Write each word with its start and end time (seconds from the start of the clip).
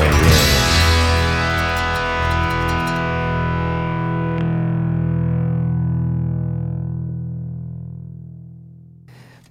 Oh, 0.00 0.04
yeah. 0.04 0.57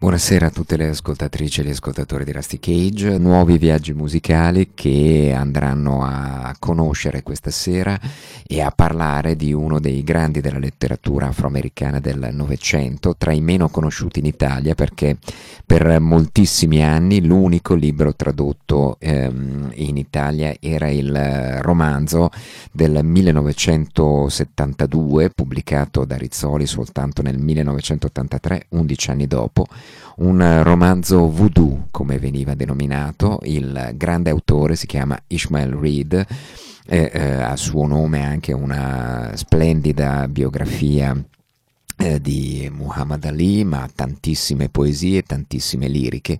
Buonasera 0.07 0.45
a 0.45 0.51
tutte 0.51 0.77
le 0.77 0.87
ascoltatrici 0.87 1.59
e 1.59 1.65
gli 1.65 1.71
ascoltatori 1.71 2.23
di 2.23 2.31
Rusty 2.31 2.59
Cage, 2.59 3.17
nuovi 3.17 3.57
viaggi 3.57 3.91
musicali 3.91 4.69
che 4.73 5.33
andranno 5.35 6.01
a 6.01 6.55
conoscere 6.57 7.23
questa 7.23 7.51
sera 7.51 7.99
e 8.47 8.61
a 8.61 8.71
parlare 8.71 9.35
di 9.35 9.51
uno 9.51 9.81
dei 9.81 10.03
grandi 10.03 10.39
della 10.39 10.59
letteratura 10.59 11.27
afroamericana 11.27 11.99
del 11.99 12.29
Novecento, 12.31 13.17
tra 13.17 13.33
i 13.33 13.41
meno 13.41 13.67
conosciuti 13.67 14.19
in 14.19 14.27
Italia 14.27 14.75
perché 14.75 15.17
per 15.65 15.99
moltissimi 15.99 16.81
anni 16.81 17.25
l'unico 17.25 17.75
libro 17.75 18.15
tradotto 18.15 18.95
ehm, 18.99 19.71
in 19.73 19.97
Italia 19.97 20.55
era 20.61 20.89
il 20.89 21.59
romanzo 21.59 22.29
del 22.71 23.03
1972 23.03 25.31
pubblicato 25.31 26.05
da 26.05 26.15
Rizzoli 26.15 26.65
soltanto 26.65 27.21
nel 27.21 27.37
1983, 27.37 28.67
11 28.69 29.11
anni 29.11 29.27
dopo 29.27 29.67
un 30.17 30.63
romanzo 30.63 31.29
voodoo, 31.29 31.87
come 31.91 32.19
veniva 32.19 32.55
denominato. 32.55 33.39
Il 33.43 33.91
grande 33.95 34.29
autore 34.29 34.75
si 34.75 34.85
chiama 34.85 35.19
Ishmael 35.27 35.73
Reed. 35.73 36.25
Eh, 36.89 37.11
eh, 37.13 37.33
a 37.33 37.57
suo 37.57 37.85
nome 37.85 38.23
anche 38.23 38.53
una 38.53 39.31
splendida 39.35 40.25
biografia 40.29 41.13
eh, 41.97 42.21
di 42.21 42.69
Muhammad 42.71 43.25
Ali, 43.25 43.63
ma 43.65 43.89
tantissime 43.93 44.69
poesie, 44.69 45.23
tantissime 45.23 45.87
liriche, 45.87 46.39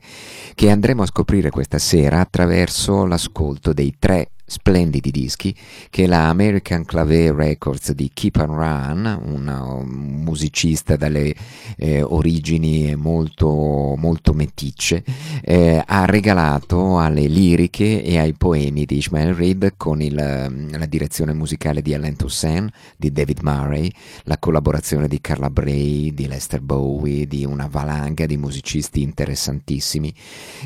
che 0.56 0.70
andremo 0.70 1.04
a 1.04 1.08
scoprire 1.08 1.50
questa 1.50 1.80
sera 1.80 2.20
attraverso 2.20 3.06
l'ascolto 3.06 3.74
dei 3.74 3.96
tre 4.00 4.30
splendidi 4.50 5.12
dischi 5.12 5.54
che 5.90 6.08
la 6.08 6.30
American 6.30 6.86
Clave 6.86 7.34
Records 7.34 7.92
di 7.92 8.10
Keep 8.14 8.38
on 8.38 8.56
Run, 8.56 9.22
un 9.26 10.24
musicista 10.24 10.96
dalle 10.96 11.36
eh, 11.76 12.02
origini 12.02 12.96
molto, 12.96 13.96
molto 13.98 14.34
meticce, 14.34 15.04
eh, 15.44 15.84
ha 15.86 16.06
regalato 16.06 16.98
alle 16.98 17.28
liriche 17.28 18.02
e 18.02 18.18
ai 18.18 18.34
poemi 18.34 18.86
di 18.86 18.98
Ishmael 18.98 19.34
Reed 19.34 19.74
con 19.76 20.02
il, 20.02 20.16
la 20.16 20.86
direzione 20.86 21.34
musicale 21.34 21.82
di 21.82 21.94
Alain 21.94 22.16
Toussaint, 22.16 22.72
di 22.96 23.12
David 23.12 23.40
Murray, 23.42 23.92
la 24.24 24.38
collaborazione 24.38 25.10
di 25.10 25.20
Carla 25.20 25.50
Bray, 25.50 26.14
di 26.14 26.26
Lester 26.26 26.62
Bowie, 26.62 27.28
di 27.28 27.44
una 27.44 27.68
valanga 27.68 28.26
di 28.26 28.38
musicisti 28.38 29.02
interessantissimi 29.02 30.14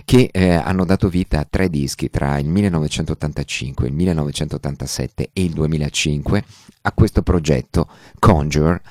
che 0.06 0.30
eh, 0.32 0.52
hanno 0.52 0.86
dato 0.86 1.10
vita 1.10 1.40
a 1.40 1.48
tre 1.50 1.68
dischi 1.68 2.12
tra 2.12 2.38
il 2.38 2.48
1985 2.48 3.71
1985, 3.72 3.88
il 3.88 3.94
1987 3.94 5.30
e 5.34 5.44
il 5.44 5.52
2005 5.52 6.44
a 6.84 6.92
questo 6.94 7.22
progetto 7.22 7.88
Conjure 8.18 8.82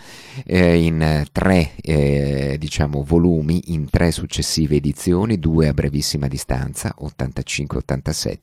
eh, 0.47 0.85
in 0.85 1.25
tre 1.33 1.73
eh, 1.81 2.57
diciamo, 2.59 3.03
volumi, 3.03 3.73
in 3.73 3.91
tre 3.91 4.13
successive 4.13 4.77
edizioni, 4.77 5.39
due 5.39 5.69
a 5.69 5.75
brevissima 5.75 6.29
distanza, 6.29 6.95
85-87 7.01 8.37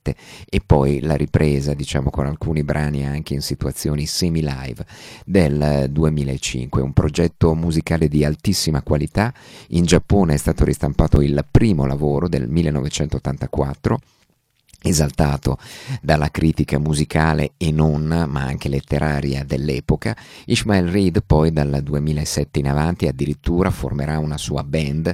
e 0.50 0.62
poi 0.66 1.00
la 1.00 1.16
ripresa 1.16 1.74
diciamo, 1.74 2.10
con 2.10 2.26
alcuni 2.26 2.64
brani 2.64 3.06
anche 3.06 3.34
in 3.34 3.42
situazioni 3.42 4.06
semi-live 4.06 4.86
del 5.26 5.88
2005, 5.90 6.82
un 6.82 6.94
progetto 6.94 7.56
musicale 7.56 8.08
di 8.10 8.26
altissima 8.26 8.82
qualità, 8.82 9.34
in 9.70 9.86
Giappone 9.86 10.34
è 10.34 10.38
stato 10.38 10.66
ristampato 10.66 11.22
il 11.22 11.46
primo 11.50 11.86
lavoro 11.86 12.28
del 12.28 12.50
1984 12.50 14.00
esaltato 14.82 15.58
dalla 16.02 16.30
critica 16.30 16.78
musicale 16.78 17.54
e 17.58 17.72
non, 17.72 18.26
ma 18.28 18.42
anche 18.42 18.70
letteraria 18.70 19.44
dell'epoca, 19.44 20.16
Ishmael 20.46 20.90
Reed 20.90 21.24
poi 21.26 21.52
dal 21.52 21.80
2007 21.82 22.60
in 22.60 22.70
avanti 22.70 23.08
addirittura 23.08 23.72
formerà 23.72 24.20
una 24.20 24.38
sua 24.38 24.64
band, 24.64 25.14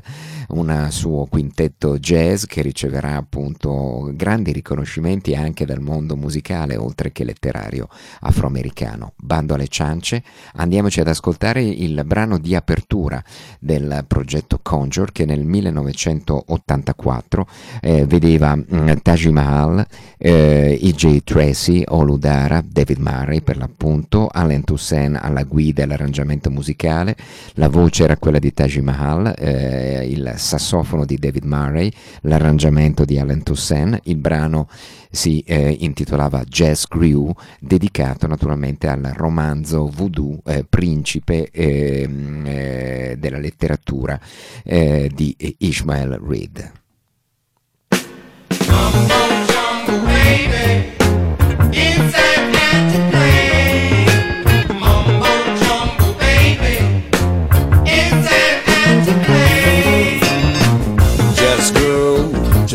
un 0.49 0.87
suo 0.89 1.25
quintetto 1.25 1.97
jazz 1.97 2.43
che 2.45 2.61
riceverà 2.61 3.15
appunto 3.15 4.11
grandi 4.13 4.51
riconoscimenti 4.51 5.33
anche 5.33 5.65
dal 5.65 5.81
mondo 5.81 6.15
musicale 6.15 6.75
oltre 6.75 7.11
che 7.11 7.23
letterario 7.23 7.87
afroamericano. 8.21 9.13
Bando 9.15 9.53
alle 9.53 9.67
ciance, 9.67 10.23
andiamoci 10.55 10.99
ad 10.99 11.07
ascoltare 11.07 11.63
il 11.63 12.03
brano 12.05 12.37
di 12.37 12.55
apertura 12.55 13.23
del 13.59 14.03
progetto 14.07 14.59
Conjure 14.61 15.11
che 15.11 15.25
nel 15.25 15.45
1984 15.45 17.47
eh, 17.81 18.05
vedeva 18.05 18.55
mm, 18.55 18.89
Taj 19.01 19.25
Mahal 19.27 19.52
Hall, 19.53 19.85
eh, 20.17 20.79
E.J. 20.81 21.23
Tracy, 21.23 21.83
Oludara, 21.87 22.63
David 22.65 22.97
Murray 22.97 23.41
per 23.41 23.57
l'appunto, 23.57 24.27
Alan 24.31 24.63
Toussaint 24.63 25.19
alla 25.21 25.43
guida 25.43 25.81
e 25.81 25.83
all'arrangiamento 25.85 26.49
musicale, 26.49 27.15
la 27.53 27.69
voce 27.69 28.03
era 28.03 28.17
quella 28.17 28.39
di 28.39 28.53
Taj 28.53 28.77
Mahal, 28.77 29.33
eh, 29.37 30.07
il 30.09 30.33
sassofono 30.37 31.05
di 31.05 31.17
David 31.17 31.45
Murray, 31.45 31.91
l'arrangiamento 32.21 33.05
di 33.05 33.19
Alan 33.19 33.43
Toussaint, 33.43 33.99
il 34.03 34.17
brano 34.17 34.67
si 35.13 35.41
eh, 35.41 35.77
intitolava 35.79 36.43
Jazz 36.43 36.85
Grew, 36.89 37.31
dedicato 37.59 38.25
naturalmente 38.25 38.87
al 38.87 39.13
romanzo 39.15 39.87
voodoo 39.87 40.39
eh, 40.45 40.65
principe 40.67 41.49
ehm, 41.51 42.43
eh, 42.45 43.15
della 43.19 43.37
letteratura 43.37 44.19
eh, 44.63 45.11
di 45.13 45.35
Ishmael 45.59 46.19
Reed. 46.19 46.71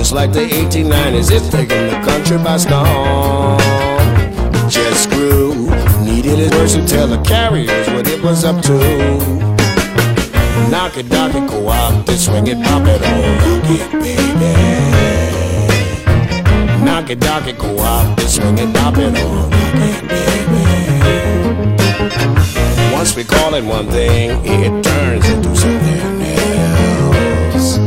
Just 0.08 0.12
like 0.12 0.32
the 0.32 0.46
1890s, 0.48 1.30
it's 1.30 1.50
taking 1.50 1.86
the 1.88 2.00
country 2.02 2.38
by 2.38 2.56
storm. 2.56 3.58
Just 4.70 5.10
grew, 5.10 5.68
needed 6.02 6.38
it 6.38 6.54
worse 6.54 6.76
to 6.76 6.86
tell 6.86 7.06
the 7.06 7.20
carriers 7.22 7.86
what 7.88 8.08
it 8.08 8.22
was 8.22 8.42
up 8.42 8.62
to. 8.62 8.78
Knock 10.70 10.96
it, 10.96 11.10
knock 11.10 11.34
it, 11.34 11.46
go 11.50 11.68
out, 11.68 12.06
they 12.06 12.16
swing 12.16 12.46
it, 12.46 12.56
pop 12.64 12.86
it, 12.86 13.02
oh, 13.04 13.58
rock 13.58 13.70
it, 13.70 13.92
baby. 14.00 15.37
It, 17.10 17.20
go 17.56 17.80
out, 17.80 18.20
swing 18.20 18.58
it, 18.58 18.70
dop 18.74 18.98
it 18.98 19.16
on. 19.24 19.50
Once 22.92 23.16
we 23.16 23.24
call 23.24 23.54
it 23.54 23.64
one 23.64 23.86
thing, 23.88 24.38
it 24.44 24.84
turns 24.84 25.26
into 25.30 25.56
something 25.56 26.20
else. 26.36 27.78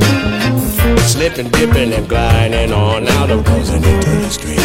Slipping, 1.11 1.49
dipping, 1.49 1.93
and 1.93 2.09
gliding 2.09 2.73
on 2.73 3.07
out 3.09 3.29
of 3.29 3.45
closing 3.45 3.83
into 3.83 4.09
the 4.09 4.29
street. 4.31 4.57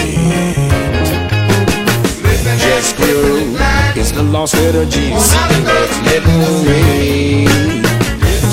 Just 2.59 2.97
groove, 2.97 3.59
it's 3.95 4.13
the 4.13 4.23
lost 4.23 4.55
seeking 4.55 4.87
its 4.87 6.01
liberty. 6.09 7.45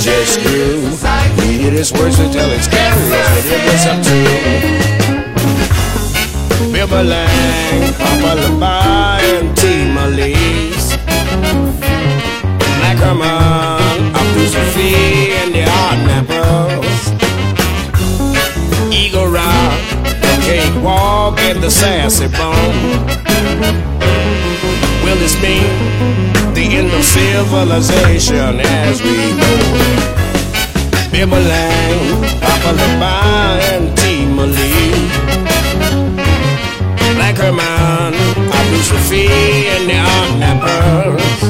Just 0.04 0.42
groove, 0.42 1.02
needed 1.38 1.76
its 1.76 1.94
words 1.94 2.18
to 2.18 2.30
tell 2.30 2.52
its 2.52 2.68
carriers 2.68 3.10
what 3.10 3.46
it 3.46 3.72
was 3.72 3.86
up 3.86 4.04
to. 4.04 4.24
Bibba 4.84 5.03
Lang, 6.92 7.94
Papa 7.94 8.36
Labai, 8.36 9.40
and 9.40 9.56
T. 9.56 9.88
Malise. 9.96 10.98
Black 12.78 12.98
Herman, 12.98 14.12
Abdul 14.12 14.48
Safi, 14.52 15.32
and 15.32 15.56
the 15.56 15.64
Hard 15.64 16.00
Nappers. 16.04 17.04
Eagle 18.92 19.28
Rock, 19.28 19.80
Cakewalk, 20.44 21.40
and 21.40 21.64
the 21.64 21.72
Sassy 21.72 22.28
Bone. 22.28 23.08
Will 25.06 25.16
this 25.16 25.42
mean 25.42 25.64
the 26.54 26.68
end 26.68 26.92
of 26.92 27.04
civilization 27.06 28.60
as 28.60 29.02
we 29.02 29.32
know? 29.40 29.60
Bibba 31.12 31.40
Lang, 31.48 32.24
Papa 32.42 32.76
Labai, 32.76 33.62
and 33.72 34.03
Black 37.44 37.52
Herman, 37.52 38.14
Abu 38.54 38.78
Safi, 38.88 39.28
and 39.76 39.90
the 39.90 40.00
Nappers. 40.40 41.44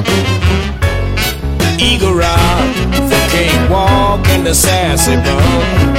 Eagle 1.80 2.16
Rock, 2.16 2.74
the 3.10 3.22
Cakewalk, 3.30 4.28
and 4.30 4.46
the 4.46 4.56
Sassy 4.56 5.16
Bone. 5.18 5.94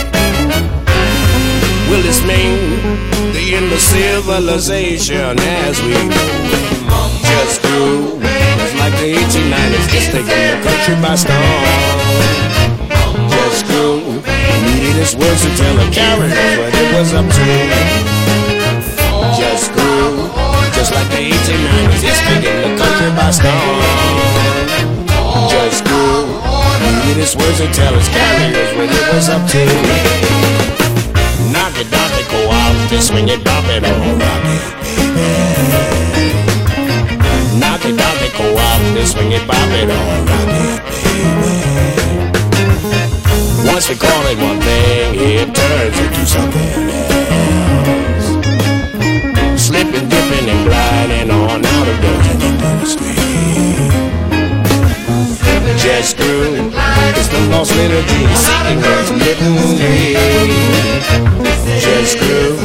Will 1.91 2.03
this 2.03 2.21
mean 2.27 2.81
the 3.35 3.55
end 3.55 3.73
of 3.73 3.81
civilization 3.81 5.39
as 5.39 5.81
we 5.83 5.95
know? 6.09 6.31
Just 7.23 7.63
grew, 7.63 8.19
just 8.21 8.75
like 8.77 8.95
the 8.99 9.15
1890s, 9.15 9.89
just 9.91 10.11
taking 10.11 10.27
the 10.27 10.59
country 10.65 10.97
by 11.01 11.15
storm. 11.15 11.39
Just 13.31 13.67
grew, 13.67 14.01
needed 14.67 14.97
his 14.97 15.15
words 15.15 15.43
to 15.45 15.57
tell 15.57 15.79
a 15.79 15.91
carrier 15.93 16.59
what 16.59 16.75
it 16.75 16.95
was 16.95 17.15
up 17.15 17.27
to 17.27 18.14
just 21.35 21.47
the 21.47 21.55
1890s. 21.55 22.03
It's 22.05 22.21
taking 22.21 22.59
the 22.63 22.71
country 22.79 23.11
by 23.17 23.31
storm. 23.31 23.77
Just 25.51 25.85
grew, 25.85 26.27
needed 26.83 27.17
his 27.19 27.35
words 27.37 27.59
to 27.59 27.67
tell 27.73 27.95
his 27.95 28.09
carriers 28.09 28.71
what 28.77 28.89
it 28.91 29.15
was 29.15 29.29
up 29.29 29.43
to. 29.51 29.65
Knock 31.51 31.75
it, 31.79 31.91
knock 31.91 32.13
it, 32.19 32.27
go 32.31 32.51
out, 32.51 32.91
just 32.91 33.09
swing 33.09 33.29
it, 33.29 33.45
bop 33.45 33.65
it, 33.69 33.83
oh, 33.85 34.17
rock 34.19 34.45
it, 34.57 34.63
baby. 34.85 35.29
Knock 37.59 37.85
it, 37.85 37.95
knock 37.95 38.23
it, 38.23 38.33
go 38.37 38.57
out, 38.59 38.81
just 38.97 39.13
swing 39.15 39.33
it, 39.33 39.47
bop 39.47 39.71
it, 39.71 39.89
oh, 39.91 40.25
rock 40.31 40.49
it, 40.63 40.81
baby. 41.03 41.65
Once 43.71 43.89
we 43.89 43.97
call 43.97 44.27
it 44.27 44.39
one 44.39 44.61
thing, 44.61 45.15
it 45.15 45.55
turns 45.55 45.99
into 45.99 46.27
something 46.27 46.91
else 46.91 48.24
slipping, 49.75 50.09
dipping, 50.09 50.49
and 50.49 50.63
gliding 50.67 51.31
on 51.31 51.65
out 51.65 51.89
of 51.89 51.97
the. 52.03 52.15
Just 55.85 56.17
grew, 56.17 56.73
it's 57.19 57.29
the 57.29 57.41
lost 57.51 57.75
liturgy, 57.77 58.25
seeking 58.35 58.81
God's 58.81 59.11
liberty. 59.11 60.15
Just 61.81 62.19
grew, 62.19 62.57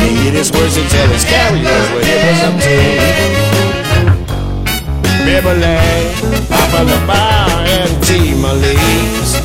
needed 0.00 0.34
his 0.34 0.50
words 0.52 0.74
to 0.74 0.82
tell 0.88 1.08
his 1.08 1.24
carriers 1.24 1.86
what 1.92 2.04
it 2.04 2.20
was 2.26 2.40
up 2.48 2.56
to. 2.64 2.76
Beverly, 5.26 5.78
Papa 6.48 6.80
LaBar, 6.90 7.48
and 7.76 7.92
T. 8.02 8.34
Malise. 8.34 9.36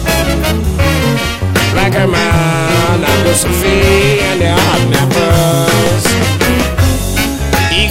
Herman, 2.02 3.04
Abdul 3.04 3.34
Safi, 3.34 4.22
and 4.30 4.42
the 4.42 4.50
Hot 4.54 4.82
Nappers. 4.92 5.71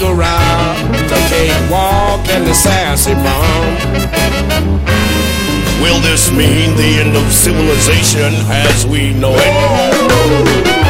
Eagle 0.00 0.14
Rock, 0.14 0.78
the 1.10 1.26
Cakewalk, 1.28 2.26
and 2.30 2.46
the 2.46 2.54
Sassy 2.54 3.12
Bomb. 3.12 3.74
Will 5.82 6.00
this 6.00 6.30
mean 6.30 6.74
the 6.74 7.02
end 7.02 7.14
of 7.14 7.30
civilization 7.30 8.32
as 8.48 8.86
we 8.86 9.12
know 9.12 9.34
it? 9.36 10.89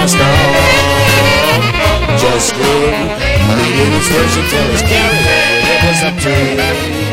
By 0.00 0.06
storm. 0.06 0.28
Just 2.16 2.54
grew, 2.54 2.90
needed 3.56 3.92
his 3.92 4.08
to 4.34 4.42
tell 4.48 4.68
his 4.70 4.82
carrier 4.82 5.60
it 5.72 5.84
was 5.84 6.02
up 6.02 6.16
to. 6.22 7.09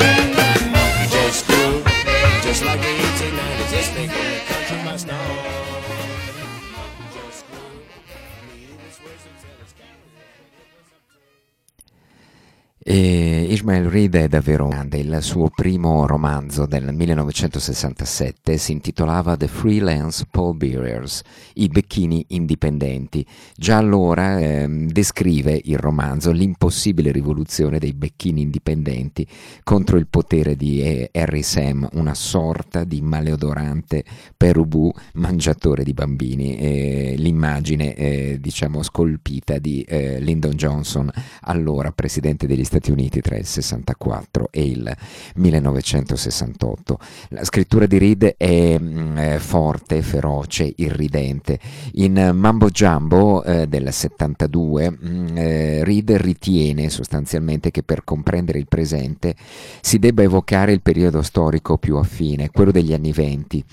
E 12.90 13.48
Ishmael 13.50 13.90
Reed 13.90 14.16
è 14.16 14.30
davvero 14.30 14.70
grande, 14.70 15.00
il 15.00 15.18
suo 15.20 15.50
primo 15.54 16.06
romanzo 16.06 16.66
del 16.66 16.94
1967 16.94 18.56
si 18.56 18.72
intitolava 18.72 19.36
The 19.36 19.50
Freelance 19.50 20.26
Pole 20.32 20.56
Bearers, 20.56 21.22
i 21.56 21.68
becchini 21.68 22.24
indipendenti. 22.30 23.26
Già 23.58 23.76
allora 23.76 24.40
ehm, 24.40 24.88
descrive 24.90 25.60
il 25.66 25.78
romanzo 25.78 26.32
l'impossibile 26.32 27.12
rivoluzione 27.12 27.78
dei 27.78 27.92
becchini 27.92 28.44
indipendenti 28.44 29.28
contro 29.64 29.98
il 29.98 30.08
potere 30.08 30.56
di 30.56 30.82
eh, 30.82 31.10
Harry 31.12 31.44
Sam, 31.44 31.90
una 31.92 32.14
sorta 32.14 32.86
di 32.86 33.02
maleodorante 33.02 34.06
perubù 34.38 34.90
mangiatore 35.16 35.84
di 35.84 35.92
bambini. 35.92 36.56
E 36.56 37.16
l'immagine, 37.18 37.94
eh, 37.96 38.38
diciamo, 38.40 38.82
scolpita 38.82 39.60
di 39.60 39.82
eh, 39.82 40.22
Lyndon 40.22 40.54
Johnson, 40.54 41.12
allora 41.42 41.92
presidente 41.92 42.48
degli 42.48 42.64
Stati 42.64 42.76
Uniti 42.92 43.22
tra 43.22 43.36
il 43.36 43.46
64 43.46 44.50
e 44.52 44.66
il 44.66 44.96
1968. 45.36 47.00
La 47.30 47.44
scrittura 47.44 47.86
di 47.86 47.98
Reed 47.98 48.36
è 48.38 48.78
mm, 48.80 49.18
eh, 49.18 49.40
forte, 49.40 50.02
feroce, 50.02 50.72
irridente. 50.78 51.60
In 51.94 52.32
Mambo 52.34 52.70
Jumbo 52.70 53.44
eh, 53.44 53.68
del 53.68 53.92
72 53.92 54.92
mm, 54.92 55.38
eh, 55.38 55.84
Reed 55.84 56.12
ritiene 56.12 56.90
sostanzialmente 56.90 57.72
che 57.72 57.84
per 57.84 58.04
comprendere 58.04 58.60
il 58.60 58.68
presente 58.68 59.36
si 59.82 60.00
debba 60.00 60.24
evocare 60.24 60.72
il 60.72 60.82
periodo 60.82 61.22
storico 61.22 61.78
più 61.78 61.98
affine, 61.98 62.50
quello 62.50 62.72
degli 62.72 62.94
anni 62.94 63.12
venti. 63.12 63.64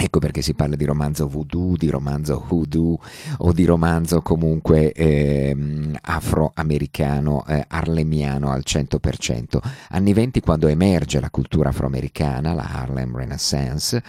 Ecco 0.00 0.20
perché 0.20 0.42
si 0.42 0.54
parla 0.54 0.76
di 0.76 0.84
romanzo 0.84 1.26
voodoo, 1.26 1.74
di 1.76 1.90
romanzo 1.90 2.46
hoodoo 2.48 3.00
o 3.38 3.52
di 3.52 3.64
romanzo 3.64 4.22
comunque 4.22 4.92
ehm, 4.92 5.98
afroamericano, 6.00 7.44
eh, 7.48 7.64
arlemiano 7.66 8.52
al 8.52 8.62
100%. 8.64 9.60
Anni 9.88 10.12
20 10.12 10.38
quando 10.38 10.68
emerge 10.68 11.18
la 11.18 11.30
cultura 11.30 11.70
afroamericana, 11.70 12.54
la 12.54 12.68
Harlem 12.74 13.16
Renaissance, 13.16 14.00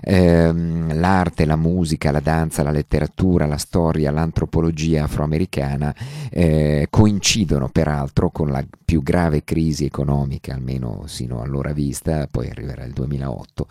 ehm, 0.00 0.98
l'arte, 0.98 1.44
la 1.44 1.56
musica, 1.56 2.10
la 2.10 2.20
danza, 2.20 2.62
la 2.62 2.70
letteratura, 2.70 3.44
la 3.44 3.58
storia, 3.58 4.10
l'antropologia 4.10 5.04
afroamericana 5.04 5.94
eh, 6.30 6.86
coincidono 6.88 7.68
peraltro 7.68 8.30
con 8.30 8.48
la 8.48 8.64
più 8.82 9.02
grave 9.02 9.44
crisi 9.44 9.84
economica, 9.84 10.54
almeno 10.54 11.02
sino 11.04 11.42
allora 11.42 11.74
vista, 11.74 12.28
poi 12.30 12.48
arriverà 12.48 12.84
il 12.84 12.92
2008, 12.92 13.66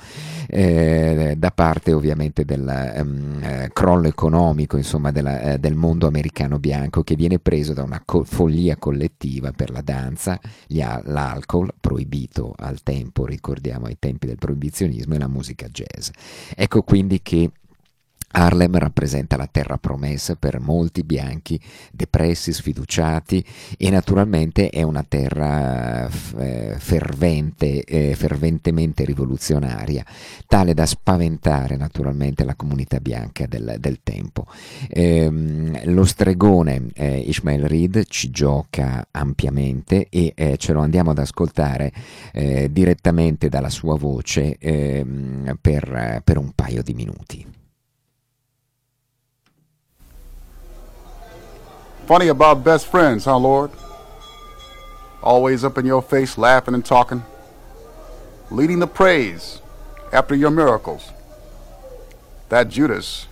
eh, 0.50 1.34
da 1.36 1.50
parte 1.50 1.62
parte 1.64 1.94
ovviamente 1.94 2.44
del 2.44 2.94
um, 2.98 3.40
eh, 3.42 3.70
crollo 3.72 4.10
economico 4.10 4.76
insomma, 4.76 5.14
della, 5.14 5.54
eh, 5.54 5.60
del 5.60 5.76
mondo 5.76 6.08
americano 6.08 6.60
bianco 6.60 7.04
che 7.04 7.16
viene 7.16 7.40
preso 7.40 7.72
da 7.72 7.84
una 7.84 8.02
co- 8.04 8.26
follia 8.26 8.76
collettiva 8.76 9.54
per 9.54 9.72
la 9.72 9.80
danza, 9.80 10.38
ha, 10.82 11.02
l'alcol 11.06 11.74
proibito 11.80 12.54
al 12.58 12.84
tempo, 12.84 13.26
ricordiamo 13.26 13.86
ai 13.86 13.96
tempi 13.98 14.28
del 14.28 14.36
proibizionismo, 14.36 15.16
e 15.16 15.20
la 15.20 15.30
musica 15.30 15.70
jazz. 15.70 16.10
Ecco 16.54 16.82
quindi 16.82 17.22
che 17.22 17.50
Harlem 18.36 18.78
rappresenta 18.78 19.38
la 19.38 19.48
terra 19.50 19.78
promessa 19.78 20.36
per 20.36 20.60
molti 20.60 21.04
bianchi 21.04 21.60
depressi, 21.92 22.52
sfiduciati 22.52 23.46
e 23.78 23.90
naturalmente 23.92 24.70
è 24.70 24.82
una 24.82 25.06
terra 25.08 26.10
eh, 26.38 26.76
fervente, 26.78 27.84
eh, 27.84 28.16
ferventemente 28.16 29.06
rivoluzionaria, 29.06 30.04
tale 30.48 30.74
da 30.74 30.86
spaventare 30.86 31.76
naturalmente 31.76 32.44
la 32.44 32.56
comunità 32.56 33.00
bianca 33.00 33.46
del, 33.46 33.76
del 33.80 34.00
tempo. 34.02 34.48
Eh, 34.90 35.82
lo 35.86 36.06
stregone 36.06 36.90
eh, 36.96 37.20
Ishmael 37.20 37.68
Reed 37.68 38.06
ci 38.08 38.32
gioca 38.32 39.08
ampiamente 39.12 40.08
e 40.10 40.34
eh, 40.36 40.58
ce 40.58 40.74
lo 40.74 40.82
andiamo 40.82 41.12
ad 41.12 41.20
ascoltare 41.20 41.92
eh, 42.32 42.70
direttamente 42.72 43.48
dalla 43.48 43.70
sua 43.70 43.96
voce 43.96 44.58
ehm, 44.58 45.58
per, 45.62 46.22
per 46.24 46.38
un 46.38 46.52
paio 46.56 46.82
di 46.82 46.94
minuti. 46.94 47.62
Funny 52.08 52.28
about 52.28 52.66
best 52.66 52.88
friends, 52.88 53.24
huh, 53.24 53.38
Lord? 53.38 53.72
Always 55.22 55.64
up 55.64 55.78
in 55.78 55.86
your 55.86 56.02
face, 56.02 56.38
laughing 56.38 56.74
and 56.74 56.84
talking, 56.84 57.24
leading 58.52 58.80
the 58.80 58.88
praise 58.88 59.62
after 60.12 60.36
your 60.36 60.52
miracles. 60.52 61.12
That 62.50 62.68
Judas, 62.68 63.28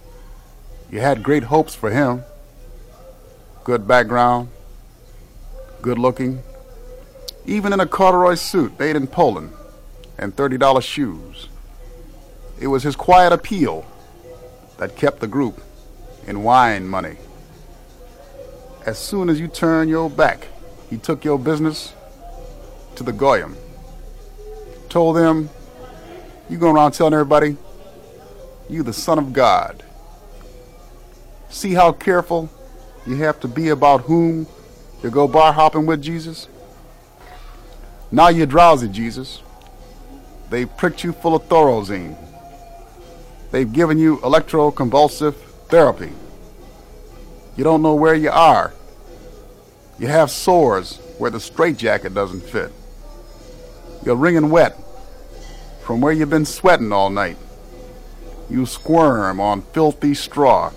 you 0.89 1.01
had 1.01 1.21
great 1.21 1.43
hopes 1.43 1.75
for 1.75 1.91
him. 1.91 2.23
Good 3.65 3.85
background, 3.89 4.47
good 5.81 5.99
looking, 5.99 6.41
even 7.45 7.73
in 7.73 7.81
a 7.81 7.85
corduroy 7.85 8.35
suit 8.35 8.79
made 8.79 8.95
in 8.95 9.05
Poland 9.05 9.51
and 10.17 10.33
$30 10.33 10.81
shoes. 10.81 11.49
It 12.57 12.67
was 12.67 12.83
his 12.83 12.95
quiet 12.95 13.33
appeal 13.33 13.85
that 14.77 14.95
kept 14.95 15.19
the 15.19 15.27
group 15.27 15.61
in 16.25 16.43
wine 16.43 16.87
money 16.87 17.17
as 18.85 18.97
soon 18.97 19.29
as 19.29 19.39
you 19.39 19.47
turn 19.47 19.87
your 19.87 20.09
back, 20.09 20.47
he 20.89 20.97
took 20.97 21.23
your 21.23 21.37
business 21.37 21.93
to 22.95 23.03
the 23.03 23.13
Goyim. 23.13 23.55
Told 24.89 25.15
them, 25.15 25.49
you 26.49 26.57
going 26.57 26.75
around 26.75 26.91
telling 26.91 27.13
everybody, 27.13 27.57
you 28.69 28.83
the 28.83 28.93
son 28.93 29.19
of 29.19 29.33
God. 29.33 29.83
See 31.49 31.73
how 31.73 31.91
careful 31.91 32.49
you 33.05 33.15
have 33.17 33.39
to 33.41 33.47
be 33.47 33.69
about 33.69 34.01
whom 34.01 34.47
you 35.03 35.09
go 35.09 35.27
bar 35.27 35.53
hopping 35.53 35.85
with 35.85 36.01
Jesus? 36.01 36.47
Now 38.11 38.27
you're 38.29 38.45
drowsy, 38.45 38.87
Jesus. 38.87 39.41
They've 40.49 40.75
pricked 40.77 41.03
you 41.03 41.13
full 41.13 41.35
of 41.35 41.43
Thorazine. 41.43 42.17
They've 43.51 43.71
given 43.71 43.97
you 43.97 44.17
electroconvulsive 44.17 45.35
therapy. 45.69 46.11
You 47.55 47.63
don't 47.63 47.81
know 47.81 47.95
where 47.95 48.15
you 48.15 48.29
are. 48.29 48.73
You 49.99 50.07
have 50.07 50.31
sores 50.31 50.97
where 51.17 51.29
the 51.29 51.39
straitjacket 51.39 52.13
doesn't 52.13 52.41
fit. 52.41 52.71
You're 54.03 54.15
wringing 54.15 54.49
wet 54.49 54.75
from 55.83 56.01
where 56.01 56.11
you've 56.11 56.29
been 56.29 56.45
sweating 56.45 56.91
all 56.91 57.09
night. 57.09 57.37
You 58.49 58.65
squirm 58.65 59.39
on 59.39 59.61
filthy 59.61 60.13
straw. 60.13 60.71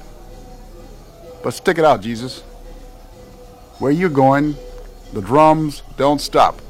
But 1.43 1.55
stick 1.55 1.79
it 1.79 1.85
out, 1.85 2.03
Jesus. 2.03 2.43
Where 3.79 3.93
you 3.93 4.09
going, 4.09 4.57
the 5.15 5.23
drums 5.23 5.83
don't 5.97 6.21
stop. 6.21 6.61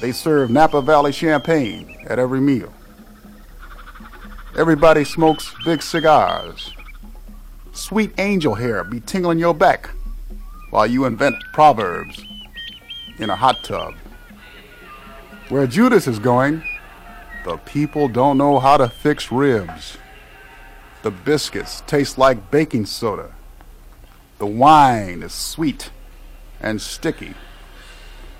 They 0.00 0.12
serve 0.12 0.50
Napa 0.50 0.82
Valley 0.82 1.12
champagne 1.12 2.04
at 2.06 2.18
every 2.18 2.40
meal. 2.40 2.72
Everybody 4.56 5.04
smokes 5.04 5.54
big 5.64 5.82
cigars. 5.82 6.73
Sweet 7.74 8.12
angel 8.18 8.54
hair 8.54 8.84
be 8.84 9.00
tingling 9.00 9.40
your 9.40 9.52
back 9.52 9.90
while 10.70 10.86
you 10.86 11.06
invent 11.06 11.34
proverbs 11.52 12.24
in 13.18 13.30
a 13.30 13.36
hot 13.36 13.64
tub. 13.64 13.94
Where 15.48 15.66
Judas 15.66 16.06
is 16.06 16.20
going, 16.20 16.62
the 17.44 17.56
people 17.56 18.06
don't 18.06 18.38
know 18.38 18.60
how 18.60 18.76
to 18.76 18.88
fix 18.88 19.32
ribs. 19.32 19.98
The 21.02 21.10
biscuits 21.10 21.82
taste 21.88 22.16
like 22.16 22.52
baking 22.52 22.86
soda. 22.86 23.34
The 24.38 24.46
wine 24.46 25.24
is 25.24 25.32
sweet 25.32 25.90
and 26.60 26.80
sticky. 26.80 27.34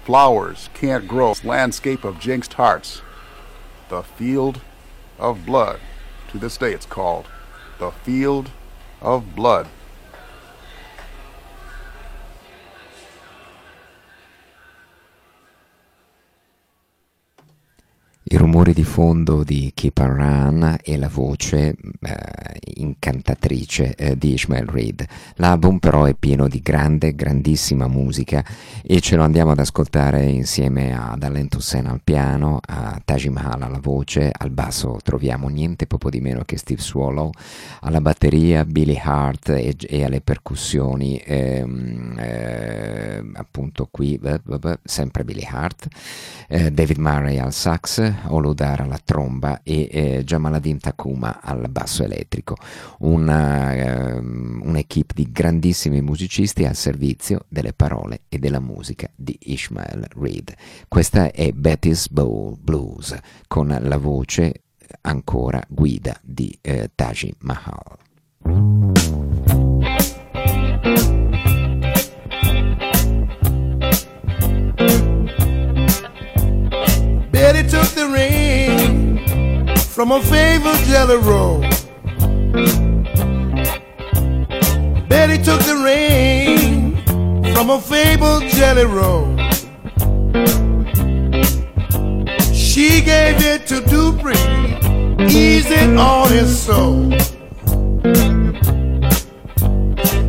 Flowers 0.05 0.71
can't 0.75 1.09
grow. 1.09 1.35
Landscape 1.43 2.05
of 2.05 2.21
jinxed 2.21 2.55
hearts. 2.55 3.03
The 3.89 4.05
field 4.05 4.61
of 5.19 5.45
blood. 5.45 5.81
To 6.31 6.39
this 6.39 6.57
day 6.57 6.73
it's 6.73 6.87
called 6.87 7.27
the 7.81 7.91
field 7.91 8.53
of 9.05 9.37
blood. 9.37 9.69
I 18.27 18.37
rumori 18.37 18.73
di 18.73 18.85
fondo 18.85 19.45
di 19.45 19.71
Keep 19.75 19.99
on 19.99 20.15
Run 20.15 20.77
e 20.83 20.97
la 20.97 21.09
voce 21.09 21.77
eh, 22.01 22.17
incantatrice 22.77 23.95
eh, 23.95 24.17
di 24.17 24.33
Ishmael 24.33 24.67
Reed. 24.67 25.07
L'album 25.37 25.79
però 25.79 26.05
è 26.05 26.15
pieno 26.15 26.49
di 26.49 26.61
grande, 26.63 27.15
grandissima 27.15 27.87
musica 27.87 28.43
e 28.83 29.01
ce 29.01 29.17
lo 29.17 29.25
andiamo 29.25 29.51
ad 29.51 29.59
ascoltare 29.59 30.25
insieme 30.25 30.97
ad 30.99 31.23
Alain 31.23 31.49
Toussaint 31.49 31.87
al 31.87 32.01
piano, 32.03 32.61
a 32.65 32.99
Taj 33.05 33.27
Mahal 33.27 33.61
alla 33.61 33.81
voce, 33.81 34.31
al 34.35 34.51
basso 34.51 34.99
troviamo 35.03 35.49
niente 35.49 35.87
poco 35.87 36.09
di 36.09 36.21
meno 36.21 36.45
che 36.47 36.57
Steve 36.57 36.81
Swallow, 36.81 37.31
alla 37.81 38.01
batteria 38.01 38.65
Billy 38.65 38.99
Hart 39.03 39.51
e, 39.51 39.77
e 39.79 40.03
alle 40.03 40.23
percussioni 40.23 41.21
ehm, 41.23 42.17
eh, 42.19 43.23
appunto 43.35 43.87
qui 43.91 44.19
sempre 44.83 45.25
Billy 45.25 45.47
Hart, 45.47 45.89
eh, 46.49 46.71
David 46.71 46.97
Murray 46.97 47.39
al 47.39 47.53
sax, 47.53 48.13
Oludar 48.29 48.81
alla 48.81 49.01
tromba 49.03 49.61
e 49.63 49.89
eh, 49.91 50.25
Jamaladin 50.25 50.79
Takuma 50.79 51.41
al 51.41 51.69
basso 51.69 52.03
elettrico. 52.05 52.57
Una, 53.01 53.73
eh, 53.73 54.19
un'equipe 54.19 55.15
di 55.15 55.31
grandissimi 55.31 56.01
musicisti 56.01 56.65
al 56.65 56.75
servizio 56.75 57.45
delle 57.49 57.73
parole 57.73 58.23
e 58.29 58.39
della 58.39 58.61
musica 58.61 59.09
di 59.15 59.37
Ishmael 59.41 60.07
Reed. 60.17 60.55
Questa 60.89 61.31
è 61.31 61.53
Betty's 61.53 62.09
Bowl 62.09 62.57
Blues 62.59 63.17
con 63.47 63.77
la 63.81 63.99
voce 63.99 64.63
ancora 65.03 65.63
guida 65.69 66.19
di 66.23 66.57
eh, 66.61 66.91
Taji 66.95 67.35
Mahal. 67.41 68.74
Betty 77.45 77.69
took 77.69 77.89
the 77.89 78.09
ring 78.09 79.77
from 79.77 80.13
a 80.13 80.23
favorite 80.23 80.83
jelly 80.87 81.19
roll. 81.19 81.61
Betty 85.09 85.37
took 85.43 85.61
the 85.61 85.77
ring 85.85 86.97
from 87.53 87.69
a 87.69 87.79
fabled 87.79 88.45
jelly 88.45 88.87
roll. 88.87 89.37
She 92.55 93.03
gave 93.03 93.37
it 93.45 93.67
to 93.67 93.83
Dupree, 93.91 95.29
easing 95.29 95.99
on 95.99 96.31
his 96.31 96.59
soul. 96.59 97.11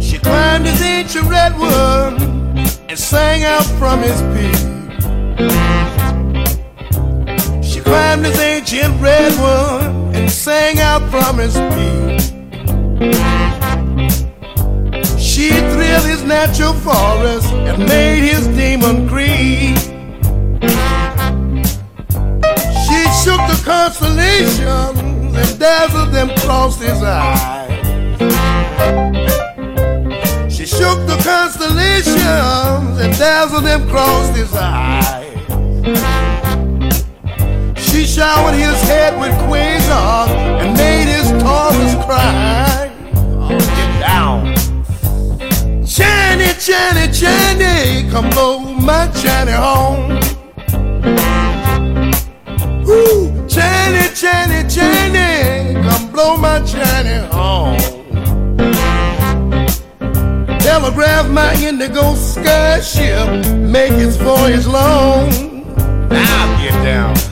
She 0.02 0.18
climbed 0.18 0.66
his 0.66 0.82
ancient 0.82 1.30
redwood 1.30 2.22
and 2.90 3.00
sang 3.00 3.46
out 3.46 3.64
from 3.80 4.02
his 4.02 4.22
peak 4.36 4.76
climbed 7.86 8.26
his 8.26 8.40
ancient 8.40 9.00
redwood 9.02 10.16
and 10.16 10.30
sang 10.30 10.80
out 10.80 11.04
from 11.10 11.38
his 11.38 11.56
peak. 11.74 12.20
She 15.20 15.50
thrilled 15.50 16.06
his 16.06 16.24
natural 16.24 16.74
forest 16.74 17.52
and 17.54 17.78
made 17.88 18.24
his 18.32 18.48
demon 18.48 19.08
creep. 19.08 19.78
She 22.86 23.00
shook 23.22 23.42
the 23.52 23.62
constellations 23.64 25.36
and 25.42 25.60
dazzled 25.60 26.12
them 26.12 26.30
across 26.32 26.80
his 26.80 27.02
eyes. 27.04 27.72
She 30.56 30.66
shook 30.66 31.00
the 31.06 31.20
constellations 31.24 33.00
and 33.04 33.18
dazzled 33.18 33.66
them 33.66 33.88
across 33.88 34.36
his 34.36 34.54
eyes 34.56 36.25
showered 38.16 38.56
his 38.56 38.82
head 38.84 39.20
with 39.20 39.34
quasars 39.44 40.30
and 40.62 40.78
made 40.78 41.04
his 41.04 41.30
Taurus 41.44 41.96
cry. 42.06 42.90
Oh, 43.42 43.50
get 43.50 44.00
down. 44.00 44.56
Johnny, 45.84 46.54
Johnny, 46.58 47.12
Johnny, 47.12 48.10
come 48.10 48.30
blow 48.30 48.60
my 48.60 49.12
Johnny 49.22 49.52
home. 49.52 50.12
Ooh, 52.88 53.48
Johnny, 53.50 54.08
Johnny, 54.16 54.64
Johnny, 54.70 55.74
come 55.86 56.10
blow 56.14 56.38
my 56.38 56.60
Johnny 56.60 57.18
home. 57.36 57.78
Telegraph 60.60 61.30
my 61.30 61.54
indigo 61.56 62.16
sky 62.16 62.80
ship, 62.80 63.28
make 63.58 63.92
its 63.92 64.16
voyage 64.16 64.68
long. 64.68 65.30
Now 66.08 66.62
get 66.62 66.82
down. 66.82 67.25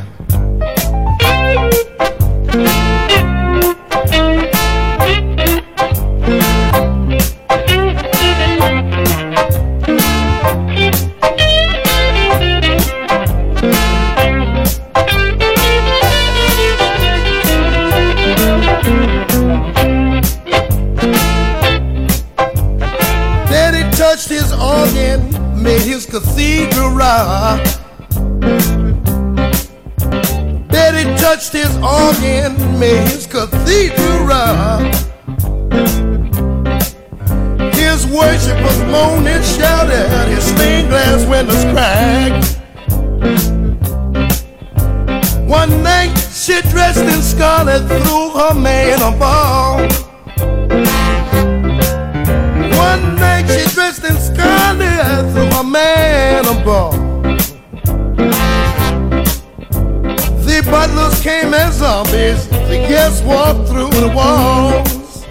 Made 32.80 33.08
his 33.08 33.28
cathedral. 33.28 34.80
His 37.74 38.06
worshipers 38.08 38.80
moaned 38.92 39.28
and 39.28 39.44
shouted, 39.44 40.28
his 40.30 40.44
stained 40.44 40.90
glass 40.90 41.26
windows 41.26 41.64
cracked. 41.74 42.60
One 45.48 45.84
night 45.84 46.16
she 46.32 46.62
dressed 46.72 47.04
in 47.04 47.22
scarlet, 47.22 47.88
threw 47.88 48.30
her 48.32 48.54
man 48.54 49.02
a 49.02 49.12
ball. 49.18 49.80
One 52.78 53.16
night 53.16 53.46
she 53.48 53.76
dressed 53.76 54.04
in 54.04 54.18
scarlet, 54.18 55.32
threw 55.34 55.46
her 55.58 55.64
man 55.64 56.46
a 56.46 56.66
ball. 56.66 57.03
Butlers 60.74 61.22
came 61.22 61.54
as 61.54 61.76
zombies, 61.76 62.48
the 62.72 62.80
guests 62.90 63.22
walked 63.22 63.68
through 63.70 63.94
the 64.04 64.12
walls. 64.20 65.24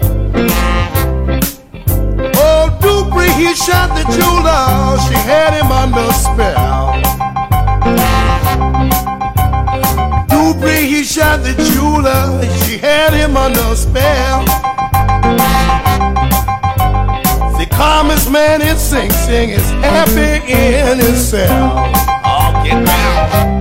Oh, 2.45 2.65
Dupree, 2.81 3.33
he 3.33 3.53
shot 3.53 3.89
the 3.99 4.05
jeweler, 4.15 4.63
she 5.05 5.17
had 5.31 5.51
him 5.59 5.69
under 5.81 6.09
spell. 6.25 6.79
Dupree, 10.31 10.85
he 10.93 11.03
shot 11.03 11.43
the 11.43 11.53
jeweler, 11.67 12.23
she 12.63 12.77
had 12.77 13.11
him 13.11 13.35
under 13.35 13.75
spell. 13.75 14.45
The 17.59 17.67
calmest 17.69 18.31
man 18.31 18.61
in 18.61 18.77
Sing 18.77 19.11
Sing 19.11 19.49
is 19.49 19.69
happy 19.91 20.35
in 20.49 20.99
his 20.99 21.29
cell. 21.31 21.91
Oh, 22.23 22.61
get 22.63 22.85
down. 22.85 23.52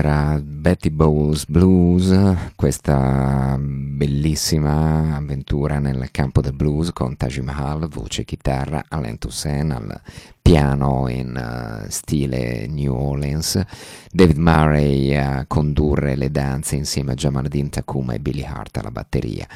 Era 0.00 0.40
Betty 0.42 0.88
Bowles 0.88 1.44
Blues, 1.46 2.10
questa 2.56 3.58
bellissima 3.60 5.14
avventura 5.14 5.78
nel 5.78 6.10
campo 6.10 6.40
del 6.40 6.54
blues 6.54 6.90
con 6.90 7.16
Taj 7.16 7.38
Mahal, 7.40 7.86
voce 7.86 8.24
chitarra, 8.24 8.82
Alain 8.88 9.18
Toussaint 9.18 9.72
al 9.72 10.00
piano 10.42 11.08
in 11.08 11.36
eh, 11.36 11.90
stile 11.90 12.66
New 12.66 12.92
Orleans, 12.92 13.62
David 14.10 14.38
Murray 14.38 15.14
a 15.14 15.44
condurre 15.46 16.16
le 16.16 16.30
danze 16.30 16.74
insieme 16.74 17.12
a 17.12 17.14
Jamaldin 17.14 17.68
Takuma 17.68 18.14
e 18.14 18.18
Billy 18.18 18.42
Hart 18.42 18.78
alla 18.78 18.90
batteria. 18.90 19.46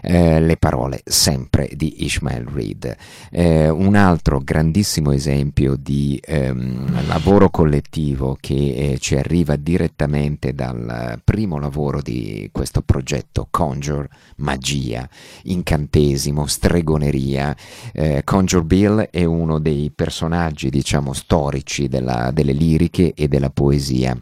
Eh, 0.00 0.40
le 0.40 0.56
parole 0.56 1.02
sempre 1.04 1.68
di 1.74 2.04
Ishmael 2.04 2.46
Reed. 2.46 2.96
Eh, 3.30 3.68
un 3.68 3.94
altro 3.94 4.40
grandissimo 4.40 5.12
esempio 5.12 5.76
di 5.76 6.18
ehm, 6.24 7.06
lavoro 7.06 7.50
collettivo 7.50 8.36
che 8.40 8.54
eh, 8.92 8.98
ci 8.98 9.16
arriva 9.16 9.56
direttamente 9.56 10.54
dal 10.54 11.20
primo 11.22 11.58
lavoro 11.58 12.00
di 12.00 12.48
questo 12.52 12.80
progetto 12.80 13.48
Conjure, 13.50 14.08
magia, 14.36 15.06
incantesimo, 15.42 16.46
stregoneria. 16.46 17.54
Eh, 17.92 18.22
Conjure 18.24 18.64
Bill 18.64 19.08
è 19.10 19.24
uno 19.24 19.58
dei 19.58 19.90
personaggi 19.94 20.27
diciamo 20.68 21.12
storici 21.12 21.88
della- 21.88 22.30
delle 22.32 22.52
liriche 22.52 23.14
e 23.14 23.28
della 23.28 23.50
poesia 23.50 24.16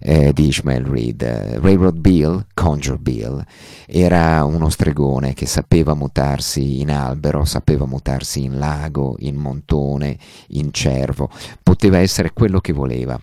eh, 0.00 0.32
di 0.32 0.48
Ishmael 0.48 0.84
Reed. 0.84 1.22
Railroad 1.60 1.98
Bill, 1.98 2.46
Conjure 2.52 2.98
Bill, 2.98 3.44
era 3.86 4.44
uno 4.44 4.68
stregone 4.68 5.32
che 5.34 5.46
sapeva 5.46 5.94
mutarsi 5.94 6.80
in 6.80 6.90
albero, 6.90 7.44
sapeva 7.44 7.86
mutarsi 7.86 8.42
in 8.44 8.58
lago, 8.58 9.16
in 9.20 9.36
montone, 9.36 10.18
in 10.48 10.72
cervo, 10.72 11.30
poteva 11.62 11.98
essere 11.98 12.32
quello 12.32 12.60
che 12.60 12.72
voleva. 12.72 13.18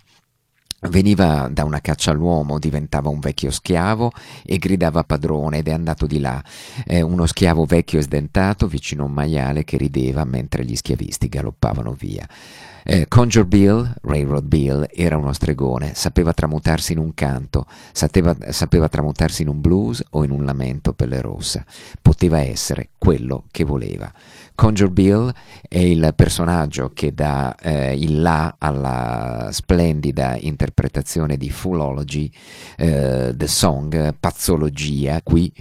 Veniva 0.90 1.48
da 1.52 1.64
una 1.64 1.80
caccia 1.80 2.10
all'uomo, 2.10 2.58
diventava 2.58 3.10
un 3.10 3.20
vecchio 3.20 3.52
schiavo 3.52 4.12
e 4.44 4.58
gridava 4.58 5.04
padrone 5.04 5.60
ed 5.60 5.68
è 5.68 5.72
andato 5.74 6.08
di 6.08 6.20
là, 6.20 6.44
eh, 6.88 7.04
uno 7.04 7.28
schiavo 7.28 7.66
vecchio 7.66 8.00
e 8.00 8.02
sdentato 8.02 8.66
vicino 8.66 9.04
a 9.04 9.06
un 9.06 9.12
maiale 9.12 9.64
che 9.64 9.78
rideva 9.78 10.24
mentre 10.24 10.66
gli 10.66 10.76
schiavisti 10.76 11.30
galoppavano 11.30 11.94
via. 11.94 12.28
Eh, 12.84 13.08
Conjure 13.08 13.46
Bill, 13.46 13.94
Railroad 14.02 14.46
Bill, 14.46 14.88
era 14.92 15.18
uno 15.18 15.34
stregone, 15.34 15.94
sapeva 15.94 16.34
tramutarsi 16.34 16.94
in 16.94 16.98
un 16.98 17.14
canto, 17.14 17.68
sapeva, 17.92 18.36
sapeva 18.50 18.90
tramutarsi 18.90 19.44
in 19.44 19.50
un 19.50 19.62
blues 19.62 20.04
o 20.10 20.24
in 20.24 20.32
un 20.32 20.46
lamento 20.46 20.94
pelle 20.94 21.22
rossa, 21.22 21.64
poteva 22.02 22.40
essere 22.40 22.90
quello 22.98 23.44
che 23.52 23.66
voleva. 23.66 24.12
Conjure 24.56 24.92
Bill 24.92 25.32
è 25.68 25.78
il 25.78 26.12
personaggio 26.16 26.92
che 26.94 27.14
dà 27.14 27.56
eh, 27.56 27.96
il 27.96 28.20
là 28.20 28.56
alla 28.58 29.50
splendida 29.52 30.36
interpretazione 30.38 30.70
di 31.38 31.50
Fullology, 31.50 32.32
eh, 32.78 33.34
The 33.36 33.48
Song, 33.48 34.16
Pazzologia. 34.20 35.22
Qui 35.22 35.52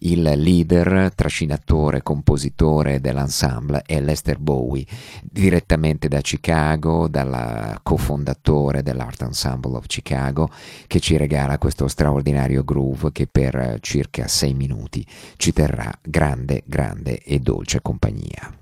il 0.00 0.22
leader, 0.22 1.12
trascinatore, 1.14 2.02
compositore 2.02 3.00
dell'ensemble 3.00 3.82
è 3.84 4.00
Lester 4.00 4.38
Bowie, 4.38 4.86
direttamente 5.22 6.08
da 6.08 6.20
Chicago, 6.20 7.08
dal 7.08 7.80
cofondatore 7.82 8.82
dell'Art 8.82 9.22
Ensemble 9.22 9.76
of 9.76 9.86
Chicago, 9.86 10.48
che 10.86 11.00
ci 11.00 11.16
regala 11.16 11.58
questo 11.58 11.88
straordinario 11.88 12.64
groove 12.64 13.12
che 13.12 13.26
per 13.26 13.78
circa 13.80 14.28
sei 14.28 14.54
minuti 14.54 15.04
ci 15.36 15.52
terrà 15.52 15.92
grande, 16.02 16.62
grande 16.66 17.18
e 17.22 17.38
dolce 17.40 17.80
compagnia. 17.80 18.52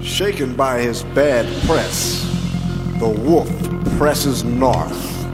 Shaken 0.00 0.54
by 0.54 0.78
his 0.78 1.02
bad 1.14 1.46
press, 1.66 2.24
the 2.98 3.08
wolf 3.08 3.48
presses 3.98 4.44
north, 4.44 5.26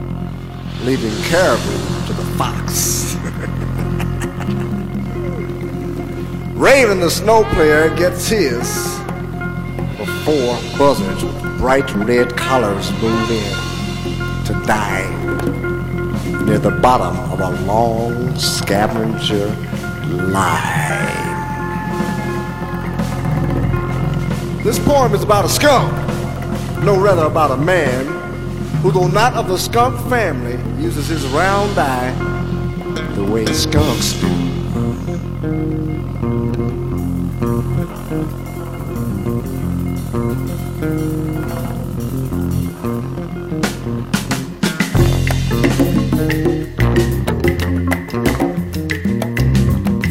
leaving 0.83 1.13
caribou 1.23 1.77
to 2.07 2.13
the 2.13 2.25
fox. 2.37 3.15
Raven, 6.55 6.99
the 6.99 7.09
snow 7.09 7.43
player, 7.53 7.89
gets 7.95 8.27
his 8.27 8.67
before 9.97 10.59
buzzards 10.77 11.23
with 11.23 11.41
bright 11.57 11.89
red 11.95 12.35
collars 12.35 12.91
move 13.01 13.31
in 13.31 13.53
to 14.45 14.53
die 14.65 15.09
near 16.45 16.59
the 16.59 16.71
bottom 16.81 17.17
of 17.31 17.39
a 17.39 17.51
long 17.65 18.35
scavenger 18.37 19.47
line. 20.27 21.23
This 24.63 24.79
poem 24.79 25.13
is 25.13 25.23
about 25.23 25.45
a 25.45 25.49
skunk, 25.49 25.91
no 26.85 26.99
rather 26.99 27.25
about 27.25 27.51
a 27.51 27.57
man 27.57 28.05
who 28.81 28.91
though 28.91 29.07
not 29.07 29.33
of 29.35 29.47
the 29.47 29.57
skunk 29.57 29.97
family, 30.09 30.57
uses 30.83 31.07
his 31.07 31.25
round 31.27 31.77
eye 31.79 32.11
the 33.15 33.23
way 33.23 33.45
skunks 33.45 34.13
do. 34.19 34.27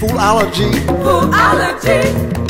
Foolology, 0.01 0.73
Foolology, 1.05 2.01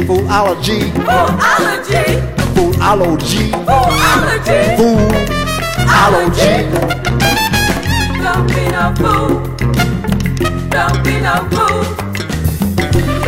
foolology, 0.07 0.81
foolology, 0.93 2.32
foolology, 2.55 3.51
foolology. 3.51 4.77
foolology. 4.79 6.53
Don't 8.23 8.47
be 8.49 8.63
no 8.71 8.85
fool. 8.97 9.31
Don't 10.71 10.99
be 11.05 11.15
no 11.21 11.35
fool. 11.51 11.83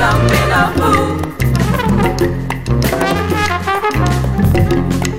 Don't 0.01 0.23
be 0.31 0.41
no 0.53 0.63
fool. 0.77 1.09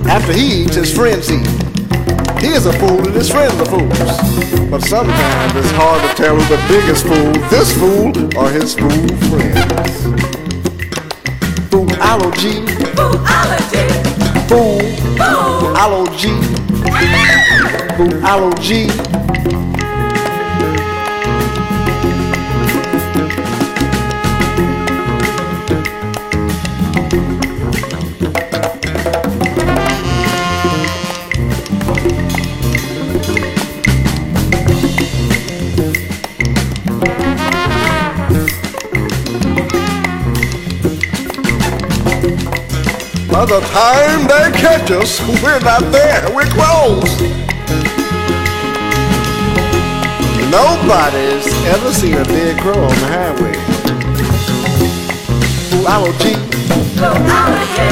After 0.08 0.32
he 0.32 0.62
eats, 0.62 0.76
his 0.76 0.90
friends 0.94 1.30
eat. 1.30 1.46
He 2.40 2.48
is 2.48 2.66
a 2.66 2.72
fool 2.72 3.06
and 3.06 3.14
his 3.14 3.30
friends 3.30 3.54
are 3.54 3.66
fools. 3.66 3.98
But 4.70 4.82
sometimes 4.82 5.54
it's 5.56 5.70
hard 5.72 6.00
to 6.02 6.16
tell 6.16 6.34
who's 6.36 6.48
the 6.48 6.58
biggest 6.68 7.06
fool, 7.06 7.32
this 7.48 7.72
fool 7.78 8.12
or 8.38 8.50
his 8.50 8.74
fool 8.74 8.90
friends. 9.30 9.96
Foolology, 11.70 12.75
Foolology, 13.06 13.86
fool, 14.48 14.80
fool. 17.96 18.26
ology, 18.26 18.88
By 43.36 43.44
the 43.44 43.60
time 43.60 44.26
they 44.26 44.50
catch 44.58 44.90
us, 44.92 45.20
we're 45.42 45.60
not 45.60 45.82
there. 45.92 46.24
We're 46.34 46.46
closed. 46.46 47.20
Nobody's 50.50 51.46
ever 51.66 51.92
seen 51.92 52.14
a 52.14 52.24
dead 52.24 52.58
crow 52.62 52.82
on 52.82 52.88
the 52.88 53.06
highway. 53.12 53.52
Foolology, 55.68 56.34
Foolology, 56.96 57.90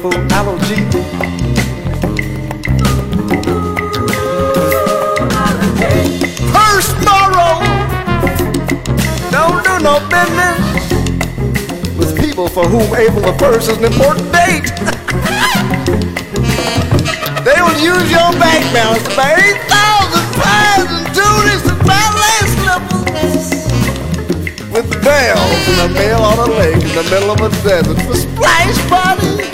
foolology. 0.00 0.78
foolology. 5.20 5.92
First 6.56 6.96
borrow. 7.04 7.60
Don't 9.30 9.60
do 9.62 9.74
no 9.84 10.00
business 10.08 10.67
people 12.38 12.62
for 12.62 12.68
whom 12.68 12.94
April 12.94 13.20
the 13.20 13.32
1st 13.32 13.68
is 13.68 13.78
an 13.78 13.84
important 13.84 14.30
date. 14.30 14.70
they 17.42 17.58
will 17.60 17.74
use 17.82 18.08
your 18.12 18.30
bank 18.38 18.62
balance 18.72 19.02
to 19.02 19.10
buy 19.16 19.34
8,000 19.34 20.22
pies 20.38 20.86
and 20.86 21.02
tulips 21.18 21.66
and 21.66 21.82
ballet 21.82 22.46
slippers 22.54 23.50
with 24.70 24.86
bells 25.02 25.66
and 25.66 25.90
a 25.90 25.94
mail 25.94 26.22
on 26.22 26.38
a 26.38 26.52
lake 26.54 26.78
in 26.78 26.94
the 26.94 27.02
middle 27.10 27.32
of 27.32 27.40
a 27.40 27.50
desert 27.66 27.98
for 28.06 28.14
splash 28.14 28.78
parties. 28.86 29.50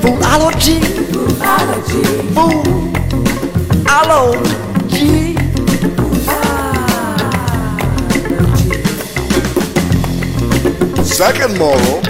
Foolology, 0.00 0.80
Foolology, 1.12 2.02
foolology. 3.84 5.41
Second 11.24 11.54
moral. 11.56 12.00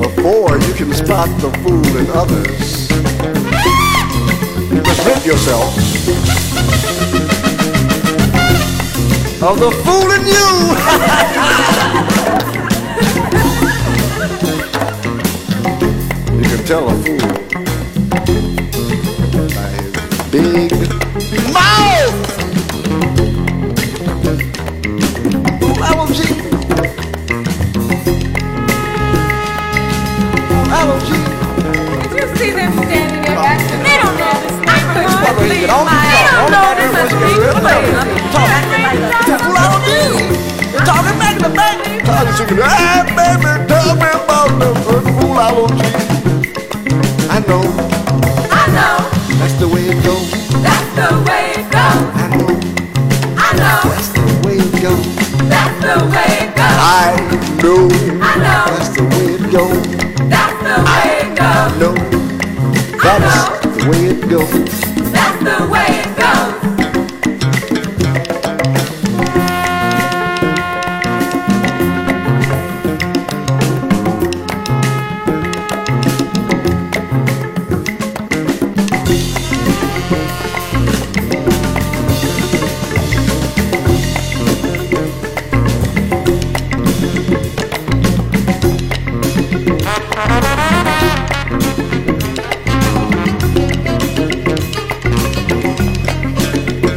Before 0.00 0.56
you 0.56 0.72
can 0.72 0.94
spot 0.94 1.28
the 1.42 1.50
fool 1.60 1.96
in 1.98 2.06
others, 2.08 2.88
you 4.72 4.80
must 4.80 5.04
rid 5.04 5.22
yourself 5.26 5.76
of 9.42 9.60
the 9.60 9.70
fool 9.84 10.10
in 10.16 10.24
you. 10.24 10.48
you 16.40 16.48
can 16.48 16.64
tell 16.64 16.88
a 16.88 16.94
fool 17.04 17.28
by 19.54 19.68
his 19.68 19.92
big 20.32 20.72
mouth. 21.52 22.20
Allergy. 30.72 31.18
Did 32.08 32.12
you 32.16 32.26
see 32.36 32.50
them 32.52 32.72
standing 32.72 33.20
there 33.20 33.36
back? 33.36 33.60
They 33.84 33.96
don't 34.00 34.16
know 34.16 34.32
this 34.40 34.56
Brother, 34.64 34.96
neighborhood. 34.96 35.52
you 35.52 35.60
get 35.60 35.70
on 35.70 35.84
the 35.84 35.92
They 35.92 36.24
don't 36.32 36.50
know 36.52 36.72
this 36.80 36.88
is 36.88 36.96
a 36.96 36.96
gotta 36.96 37.12
do 37.12 37.20
is 37.20 37.20
big 37.20 37.36
get 37.36 37.44
rid 37.44 37.52
of 37.52 37.60
place. 37.60 37.84
it. 37.84 38.32
Talk. 38.32 38.48
Fool 39.44 39.58
allergy. 39.60 40.00
You're 40.72 40.86
talking 40.88 41.16
back 41.20 41.36
to 41.44 41.48
back. 41.52 41.76
Talking 42.08 42.34
to 42.48 42.54
you. 42.54 42.62
Hey, 42.64 43.04
baby, 43.12 43.52
tell 43.68 43.92
me 44.00 44.08
about 44.08 44.50
the 44.56 44.68
fool. 44.80 45.36
I 47.28 47.38
know 47.44 47.62
I 48.50 48.64
know 48.72 48.96
that's 49.38 49.54
the 49.60 49.68
way 49.68 49.82
it 49.92 50.00
goes. 50.04 50.30
that's 50.64 50.88
the 50.96 51.08
way 51.28 51.42
it 51.60 51.66
goes. 51.70 52.02
I 52.16 52.26
know 52.36 52.48
I 53.36 53.52
know 53.60 53.80
that's 53.90 54.08
the 54.16 54.22
way 54.46 54.56
it 54.56 54.82
goes. 54.82 55.19
That's 55.48 55.80
the 55.80 56.04
way 56.10 56.30
it 56.44 56.54
goes. 56.56 56.76
I 56.82 57.16
know 57.62 57.88
I 58.20 58.36
know 58.36 58.76
that's 58.76 58.88
the 58.96 59.02
way 59.04 59.34
it 59.34 59.52
goes. 59.52 60.09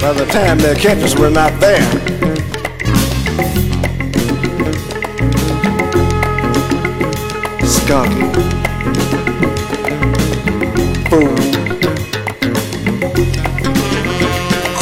By 0.03 0.11
the 0.11 0.25
time 0.25 0.57
they 0.57 0.75
catch 0.75 0.97
us, 0.97 1.17
we're 1.17 1.29
not 1.29 1.57
there. 1.61 1.79
Skunky. 7.61 8.27
Fool. 11.09 11.33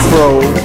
Crow. 0.10 0.61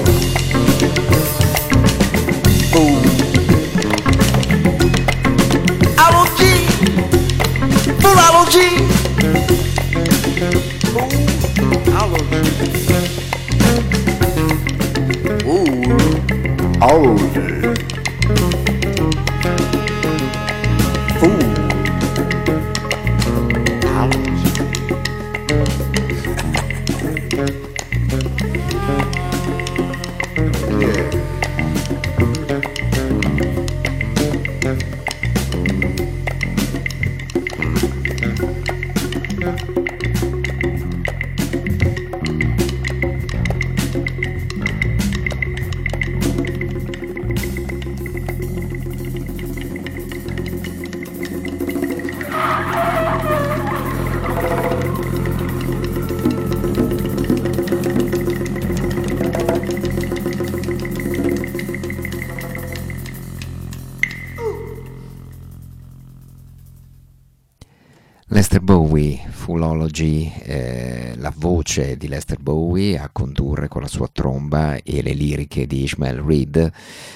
Eh, 70.43 71.15
la 71.17 71.33
voce 71.35 71.97
di 71.97 72.09
Lester 72.09 72.39
Bowie 72.39 72.99
a 72.99 73.09
condurre 73.11 73.69
con 73.69 73.83
la 73.83 73.89
sua 73.89 74.09
tromba 74.13 74.77
e 74.77 75.03
le 75.03 75.13
liriche 75.13 75.67
di 75.67 75.83
Ishmael 75.83 76.21
Reed 76.21 76.71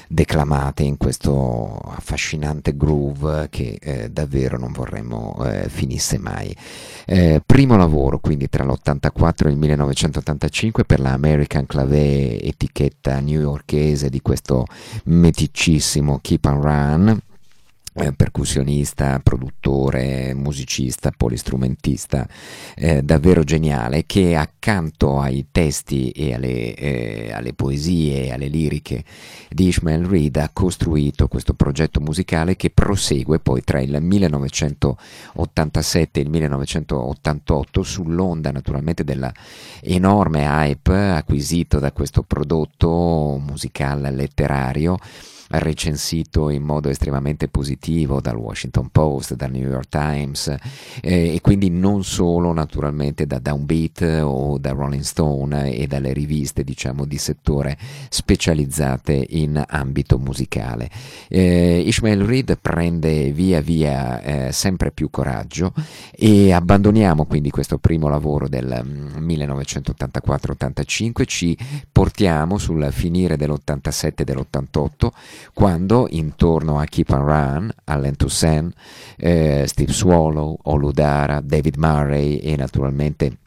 declamate 0.09 0.83
in 0.83 0.97
questo 0.97 1.77
affascinante 1.85 2.77
groove 2.77 3.49
che 3.51 3.79
eh, 3.81 4.11
davvero 4.11 4.59
non 4.59 4.73
vorremmo 4.73 5.37
eh, 5.45 5.69
finisse 5.69 6.19
mai. 6.19 6.55
Eh, 7.07 7.43
primo 7.45 7.77
lavoro 7.77 8.19
quindi 8.19 8.49
tra 8.49 8.65
l'84 8.65 9.47
e 9.47 9.51
il 9.51 9.57
1985 9.57 10.85
per 10.85 11.01
la 11.01 11.13
American 11.13 11.67
Clave 11.67 12.41
etichetta 12.41 13.21
newyorkese 13.21 14.09
di 14.09 14.21
questo 14.21 14.67
meticissimo 15.05 16.19
Keep 16.21 16.45
on 16.45 16.61
Run 16.63 17.21
eh, 17.93 18.13
percussionista, 18.13 19.19
produttore, 19.23 20.33
musicista, 20.35 21.13
polistrumentista, 21.17 22.29
eh, 22.77 23.03
davvero 23.03 23.43
geniale, 23.43 24.05
che 24.07 24.37
accanto 24.37 25.19
ai 25.19 25.47
testi 25.51 26.11
e 26.11 26.35
alle, 26.35 26.75
eh, 26.75 27.33
alle 27.33 27.53
poesie 27.53 28.27
e 28.27 28.33
alle 28.33 28.47
liriche 28.47 29.03
di 29.49 29.67
Ishmael 29.67 30.05
Reed 30.05 30.37
ha 30.37 30.51
costruito 30.53 31.27
questo 31.27 31.55
progetto 31.55 32.01
musicale 32.01 32.55
che 32.57 32.71
prosegue 32.71 33.41
poi 33.41 33.63
tra 33.63 33.81
il 33.81 34.01
1987 34.01 36.21
e 36.21 36.23
il 36.23 36.31
1988 36.31 37.83
sull'onda 37.83 38.53
naturalmente 38.53 39.03
della 39.03 39.33
enorme 39.81 40.45
hype 40.45 40.93
acquisito 40.93 41.81
da 41.81 41.91
questo 41.93 42.23
prodotto 42.23 43.41
musicale 43.45 44.11
letterario 44.11 44.99
recensito 45.59 46.49
in 46.51 46.63
modo 46.63 46.89
estremamente 46.89 47.49
positivo 47.49 48.21
dal 48.21 48.37
Washington 48.37 48.89
Post, 48.91 49.35
dal 49.35 49.51
New 49.51 49.69
York 49.69 49.89
Times 49.89 50.49
eh, 51.01 51.35
e 51.35 51.41
quindi 51.41 51.71
non 51.71 52.05
solo 52.05 52.53
naturalmente 52.53 53.27
da 53.27 53.39
Downbeat 53.39 54.21
o 54.23 54.59
da 54.59 54.71
Rolling 54.71 55.03
Stone 55.03 55.75
e 55.75 55.87
dalle 55.87 56.13
riviste 56.13 56.63
diciamo 56.63 57.05
di 57.05 57.19
settore 57.19 57.77
specializzate 58.09 59.27
in 59.31 59.63
ambito 59.67 60.19
musicale. 60.19 60.89
Eh, 61.29 61.83
Ishmael 61.85 62.25
Reed 62.25 62.57
prende 62.61 63.33
via 63.33 63.61
via 63.61 64.23
eh, 64.23 64.53
sempre 64.53 64.93
più 64.93 65.11
coraggio 65.11 65.73
e 66.13 66.53
abbandoniamo 66.53 67.27
quindi 67.27 67.51
questo 67.51 67.79
primo 67.79 68.09
lavoro 68.09 68.49
del 68.49 68.69
1984-85, 69.19 71.11
mm, 71.11 71.25
ci 71.27 71.57
portiamo 71.91 72.59
sul 72.59 72.89
finire 72.93 73.37
dell'87 73.37 74.13
e 74.17 74.25
dell'88 74.25 75.09
quando 75.53 76.07
intorno 76.11 76.79
a 76.79 76.85
Keep 76.85 77.11
on 77.11 77.25
Run, 77.25 77.71
Allen 77.85 78.17
Toussaint, 78.17 78.75
eh, 79.17 79.65
Steve 79.67 79.93
Swallow, 79.93 80.59
Oludara, 80.65 81.41
David 81.41 81.77
Murray 81.77 82.37
e 82.37 82.57
naturalmente 82.57 83.39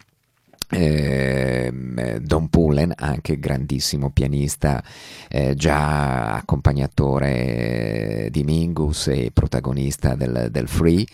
Don 2.21 2.49
Pullen, 2.49 2.93
anche 2.95 3.39
grandissimo 3.39 4.09
pianista, 4.09 4.83
eh, 5.29 5.55
già 5.55 6.33
accompagnatore 6.33 8.27
di 8.31 8.43
Mingus 8.43 9.07
e 9.07 9.31
protagonista 9.33 10.15
del, 10.15 10.49
del 10.51 10.67
Free. 10.67 11.05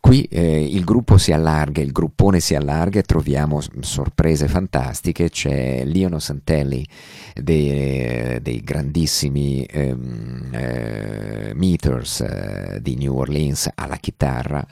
Qui 0.00 0.22
eh, 0.24 0.64
il 0.64 0.84
gruppo 0.84 1.16
si 1.16 1.32
allarga, 1.32 1.80
il 1.80 1.92
gruppone 1.92 2.40
si 2.40 2.54
allarga 2.54 2.98
e 2.98 3.04
troviamo 3.04 3.60
sorprese 3.80 4.48
fantastiche. 4.48 5.30
C'è 5.30 5.84
Leono 5.84 6.18
Santelli 6.18 6.86
dei, 7.34 8.40
dei 8.42 8.60
grandissimi 8.62 9.64
ehm, 9.64 10.50
eh, 10.52 11.52
Meters 11.54 12.20
eh, 12.20 12.78
di 12.80 12.96
New 12.96 13.16
Orleans 13.16 13.70
alla 13.74 13.96
chitarra 13.96 14.64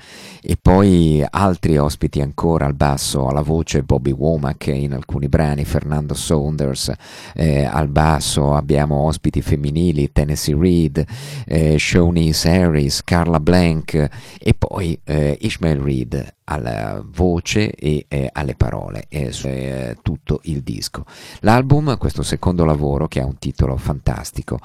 e 0.42 0.56
poi 0.60 1.24
altri 1.28 1.78
ospiti 1.78 2.20
ancora 2.20 2.66
al 2.66 2.74
basso, 2.74 3.26
alla 3.28 3.42
voce 3.42 3.82
Bobby 3.82 4.12
Womack 4.32 4.68
in 4.68 4.94
alcuni 4.94 5.28
brani, 5.28 5.64
Fernando 5.64 6.14
Saunders 6.14 6.90
eh, 7.34 7.64
al 7.64 7.88
basso, 7.88 8.54
abbiamo 8.54 9.06
ospiti 9.06 9.42
femminili, 9.42 10.10
Tennessee 10.12 10.56
Reed, 10.58 11.04
eh, 11.46 11.78
Shawnice 11.78 12.48
Harris, 12.48 13.02
Carla 13.04 13.40
Blank 13.40 14.08
e 14.40 14.54
poi 14.54 14.98
eh, 15.04 15.36
Ishmael 15.40 15.78
Reed 15.80 16.34
alla 16.44 17.02
voce 17.04 17.72
e 17.72 18.06
eh, 18.08 18.28
alle 18.32 18.54
parole 18.54 19.06
e 19.08 19.30
eh, 19.44 19.96
tutto 20.02 20.40
il 20.44 20.62
disco. 20.62 21.04
L'album, 21.40 21.96
questo 21.98 22.22
secondo 22.22 22.64
lavoro 22.64 23.08
che 23.08 23.20
ha 23.20 23.26
un 23.26 23.38
titolo 23.38 23.76
fantastico, 23.76 24.58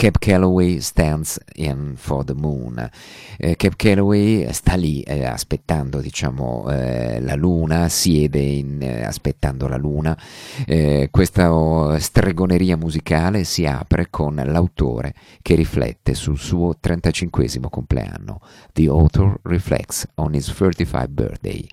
Cap 0.00 0.18
Calloway 0.18 0.80
stands 0.80 1.38
in 1.56 1.92
for 1.94 2.24
the 2.24 2.32
moon. 2.32 2.90
Eh, 3.36 3.54
Cap 3.56 3.76
Calloway 3.76 4.50
sta 4.50 4.74
lì 4.74 5.02
eh, 5.02 5.26
aspettando 5.26 6.00
diciamo, 6.00 6.70
eh, 6.70 7.20
la 7.20 7.34
luna, 7.34 7.86
siede 7.90 8.38
in, 8.38 8.78
eh, 8.80 9.04
aspettando 9.04 9.68
la 9.68 9.76
luna. 9.76 10.18
Eh, 10.64 11.08
questa 11.10 11.52
oh, 11.52 11.98
stregoneria 11.98 12.78
musicale 12.78 13.44
si 13.44 13.66
apre 13.66 14.06
con 14.08 14.36
l'autore 14.42 15.12
che 15.42 15.54
riflette 15.54 16.14
sul 16.14 16.38
suo 16.38 16.78
35 16.80 17.68
compleanno. 17.68 18.40
The 18.72 18.88
author 18.88 19.38
reflects 19.42 20.08
on 20.14 20.32
his 20.32 20.48
35th 20.48 21.08
birthday. 21.10 21.66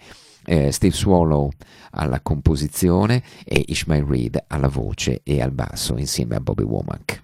Eh, 0.43 0.73
Steve 0.73 0.93
Swallow 0.93 1.49
alla 1.91 2.19
composizione 2.19 3.23
e 3.45 3.63
Ishmael 3.67 4.03
Reed 4.03 4.43
alla 4.47 4.67
voce 4.67 5.21
e 5.23 5.41
al 5.41 5.51
basso 5.51 5.95
insieme 5.95 6.35
a 6.35 6.41
Bobby 6.41 6.63
Womack. 6.63 7.23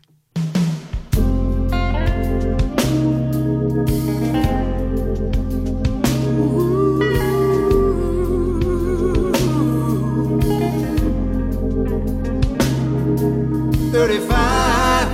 Thirty-five. 13.93 15.07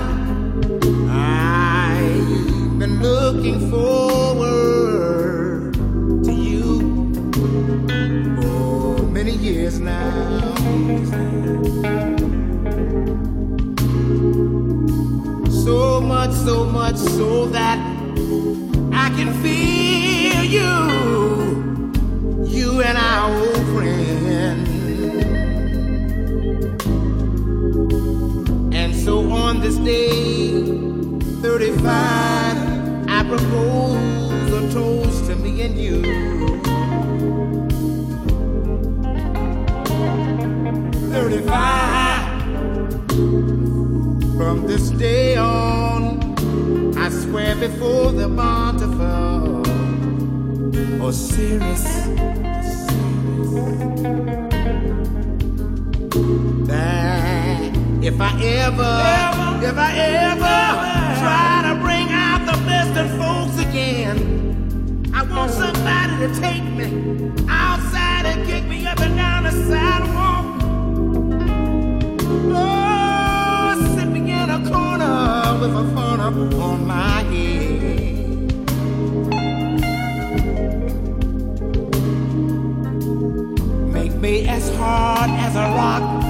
I've 1.10 2.80
been 2.80 3.02
looking 3.02 3.70
forward 3.70 5.74
to 6.24 6.32
you 6.32 6.80
for 8.42 9.04
many 9.04 9.34
years 9.34 9.82
now. 9.82 10.56
So 15.50 16.00
much, 16.00 16.32
so 16.32 16.64
much, 16.64 16.96
so 16.96 17.48
that 17.48 17.80
I 18.94 19.10
can 19.18 19.34
feel 19.44 20.42
you, 20.58 20.72
you 22.48 22.82
and 22.82 22.98
our 22.98 23.30
old 23.36 23.66
friend. 23.76 24.69
So 29.04 29.32
on 29.32 29.62
this 29.62 29.78
day, 29.78 30.50
35, 31.42 31.86
I 33.08 33.24
propose 33.28 34.52
a 34.54 34.74
toast 34.74 35.26
to 35.28 35.36
me 35.36 35.62
and 35.62 35.78
you. 35.78 36.02
35. 41.12 41.60
From 44.38 44.68
this 44.68 44.90
day 44.92 45.38
on, 45.38 46.20
I 46.98 47.10
swear 47.10 47.56
before 47.56 48.12
the 48.12 48.28
bountiful, 48.28 49.66
Osiris, 51.06 51.84
that 56.68 56.99
if 58.10 58.20
I 58.20 58.32
ever, 58.42 58.96
if 59.64 59.78
I 59.78 59.92
ever 60.32 60.60
try 61.22 61.62
to 61.70 61.76
bring 61.80 62.08
out 62.10 62.42
the 62.44 62.58
best 62.66 62.98
in 62.98 63.08
folks 63.20 63.60
again, 63.62 65.12
I 65.14 65.22
want 65.22 65.52
somebody 65.52 66.18
to 66.26 66.30
take 66.42 66.64
me 66.64 66.88
outside 67.48 68.26
and 68.26 68.48
kick 68.48 68.66
me 68.66 68.88
up 68.88 69.00
and 69.00 69.16
down 69.16 69.44
the 69.44 69.52
sidewalk. 69.52 70.46
Oh, 72.52 73.96
sit 73.96 74.08
me 74.08 74.22
in 74.32 74.50
a 74.50 74.68
corner 74.68 75.60
with 75.62 75.76
a 75.76 75.86
phone 75.94 76.20
up 76.20 76.34
on 76.34 76.88
my 76.88 77.22
head. 77.30 77.70
Make 83.94 84.16
me 84.16 84.48
as 84.48 84.76
hard 84.78 85.30
as 85.30 85.56
a 85.56 85.68
rock. 85.78 86.29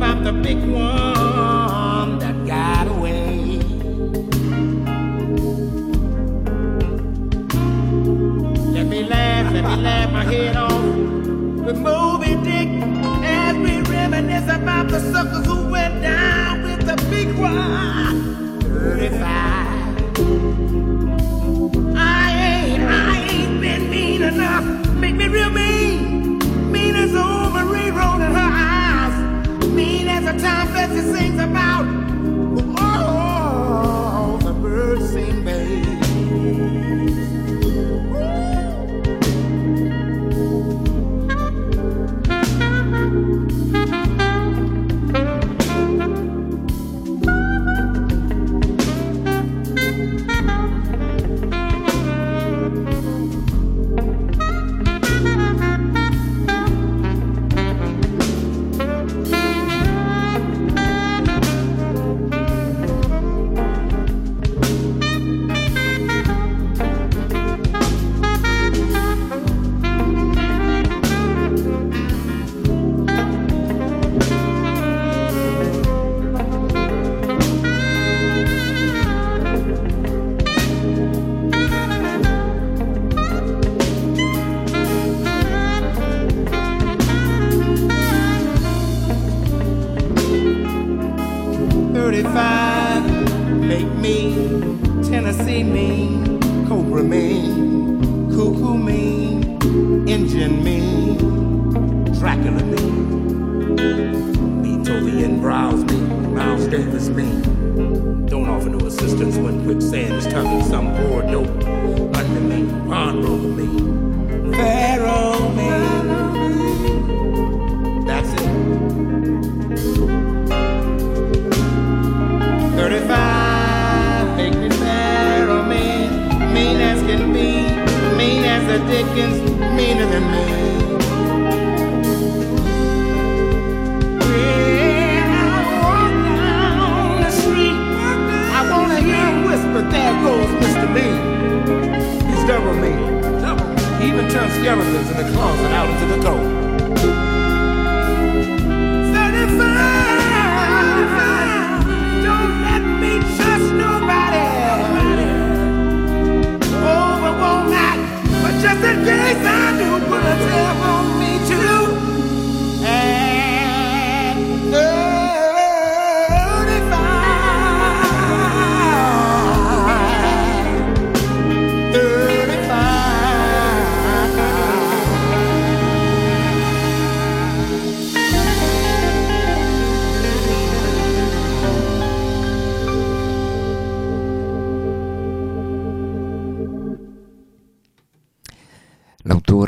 About 0.00 0.24
the 0.24 0.32
one 0.72 1.10
suckers 15.00 15.46
who 15.46 15.70
went 15.70 16.02
down 16.02 16.62
with 16.62 16.86
the 16.86 16.96
big 17.10 17.28
rock. 17.38 18.14
35. 18.62 19.69
Bessie 31.00 31.12
sings 31.12 31.40
about. 31.40 31.79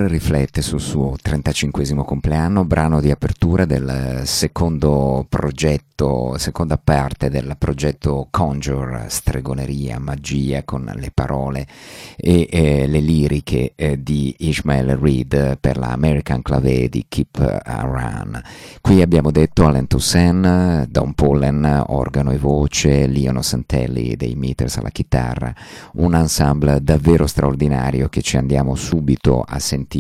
L'autore 0.03 0.09
riflette 0.09 0.63
sul 0.63 0.81
suo 0.81 1.17
35 1.21 1.85
compleanno, 2.05 2.65
brano 2.65 3.01
di 3.01 3.11
apertura 3.11 3.65
del 3.65 4.23
secondo 4.25 5.25
progetto, 5.29 6.37
seconda 6.39 6.77
parte 6.77 7.31
del 7.31 7.55
progetto 7.59 8.27
Conjure, 8.31 9.07
stregoneria, 9.09 10.01
magia 10.01 10.65
con 10.65 10.91
le 10.95 11.11
parole 11.13 11.67
e 12.17 12.49
eh, 12.51 12.87
le 12.87 12.99
liriche 13.01 13.73
eh, 13.77 14.03
di 14.03 14.35
Ishmael 14.39 14.97
Reed 14.97 15.59
per 15.61 15.77
la 15.77 15.93
American 15.93 16.43
Clave 16.43 16.89
di 16.89 17.05
Keep 17.09 17.63
Run. 17.65 18.43
Qui 18.81 19.03
abbiamo 19.03 19.31
detto 19.31 19.67
Alan 19.67 19.87
Toussaint, 19.87 20.89
Don 20.89 21.13
Pollen, 21.15 21.85
organo 21.89 22.33
e 22.33 22.39
voce, 22.39 23.07
Leono 23.07 23.43
Santelli 23.43 24.17
dei 24.17 24.35
Meters 24.35 24.79
alla 24.79 24.91
chitarra, 24.91 25.55
un 25.95 26.15
ensemble 26.15 26.83
davvero 26.83 27.27
straordinario 27.27 28.09
che 28.09 28.23
ci 28.23 28.37
andiamo 28.37 28.75
subito 28.75 29.45
a 29.47 29.59
sentire 29.59 29.91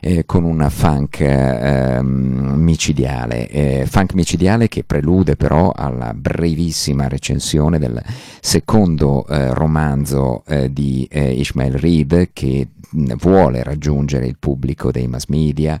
eh, 0.00 0.24
con 0.24 0.44
una 0.44 0.70
funk 0.70 1.20
eh, 1.20 2.00
micidiale, 2.02 3.48
eh, 3.48 3.86
funk 3.86 4.14
micidiale 4.14 4.68
che 4.68 4.82
prelude 4.84 5.36
però 5.36 5.72
alla 5.74 6.14
brevissima 6.14 7.06
recensione 7.08 7.78
del 7.78 8.02
secondo 8.40 9.26
eh, 9.26 9.52
romanzo 9.52 10.42
eh, 10.46 10.72
di 10.72 11.06
eh, 11.10 11.32
Ishmael 11.32 11.74
Reed 11.74 12.30
che 12.32 12.68
mh, 12.90 13.14
vuole 13.16 13.62
raggiungere 13.62 14.26
il 14.26 14.36
pubblico 14.38 14.90
dei 14.90 15.06
mass 15.06 15.26
media, 15.26 15.78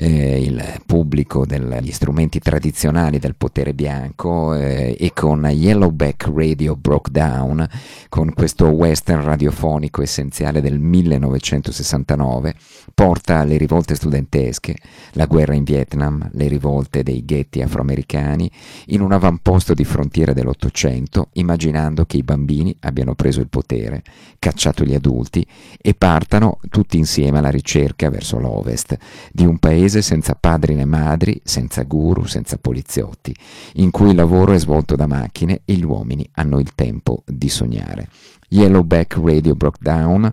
il 0.00 0.62
pubblico 0.86 1.44
degli 1.44 1.90
strumenti 1.90 2.38
tradizionali 2.38 3.18
del 3.18 3.34
potere 3.34 3.74
bianco 3.74 4.54
e 4.54 5.10
con 5.12 5.44
Yellowback 5.44 6.30
Radio 6.32 6.76
Broke 6.76 7.10
Down, 7.10 7.66
con 8.08 8.32
questo 8.32 8.68
western 8.68 9.24
radiofonico 9.24 10.00
essenziale 10.00 10.60
del 10.60 10.78
1969, 10.78 12.54
porta 12.94 13.44
le 13.44 13.56
rivolte 13.56 13.94
studentesche, 13.94 14.76
la 15.12 15.26
guerra 15.26 15.54
in 15.54 15.64
Vietnam, 15.64 16.28
le 16.32 16.48
rivolte 16.48 17.02
dei 17.02 17.24
ghetti 17.24 17.60
afroamericani, 17.60 18.50
in 18.86 19.00
un 19.00 19.12
avamposto 19.12 19.74
di 19.74 19.84
frontiera 19.84 20.32
dell'Ottocento, 20.32 21.28
immaginando 21.34 22.04
che 22.04 22.16
i 22.16 22.22
bambini 22.22 22.74
abbiano 22.80 23.14
preso 23.14 23.40
il 23.40 23.48
potere, 23.48 24.02
cacciato 24.38 24.84
gli 24.84 24.94
adulti 24.94 25.46
e 25.80 25.94
partano 25.94 26.58
tutti 26.68 26.98
insieme 26.98 27.38
alla 27.38 27.50
ricerca 27.50 28.10
verso 28.10 28.38
l'ovest 28.38 28.96
di 29.32 29.44
un 29.44 29.58
paese 29.58 30.02
senza 30.02 30.34
padri 30.34 30.74
né 30.74 30.84
madri, 30.84 31.40
senza 31.44 31.82
guru, 31.82 32.24
senza 32.24 32.58
poliziotti, 32.58 33.34
in 33.74 33.90
cui 33.90 34.10
il 34.10 34.16
lavoro 34.16 34.52
è 34.52 34.58
svolto 34.58 34.96
da 34.96 35.06
macchine 35.06 35.62
e 35.64 35.74
gli 35.74 35.84
uomini 35.84 36.28
hanno 36.32 36.58
il 36.58 36.74
tempo 36.74 37.22
di 37.26 37.48
sognare. 37.48 38.08
Yellowback 38.48 39.18
Radio 39.22 39.54
Broke 39.54 39.78
Down 39.80 40.30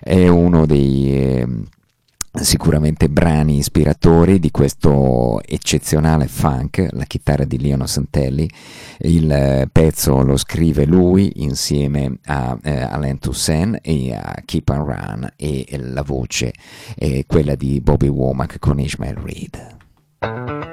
è 0.00 0.28
uno 0.28 0.66
dei 0.66 1.14
eh, 1.14 1.46
sicuramente 2.32 3.08
brani 3.08 3.58
ispiratori 3.58 4.38
di 4.38 4.50
questo 4.50 5.42
eccezionale 5.42 6.26
funk, 6.28 6.88
la 6.92 7.04
chitarra 7.04 7.44
di 7.44 7.60
Leono 7.60 7.86
Santelli, 7.86 8.48
il 9.00 9.30
eh, 9.30 9.68
pezzo 9.70 10.22
lo 10.22 10.36
scrive 10.36 10.84
lui 10.84 11.32
insieme 11.42 12.18
a 12.26 12.56
eh, 12.62 12.80
Alain 12.82 13.18
Toussaint 13.18 13.78
e 13.82 14.14
a 14.14 14.42
Keep 14.44 14.68
on 14.68 14.84
Run 14.84 15.32
e 15.36 15.66
la 15.78 16.02
voce 16.02 16.52
è 16.94 17.24
quella 17.26 17.54
di 17.54 17.80
Bobby 17.80 18.08
Womack 18.08 18.58
con 18.58 18.78
Ishmael 18.78 19.16
Reed. 19.16 20.69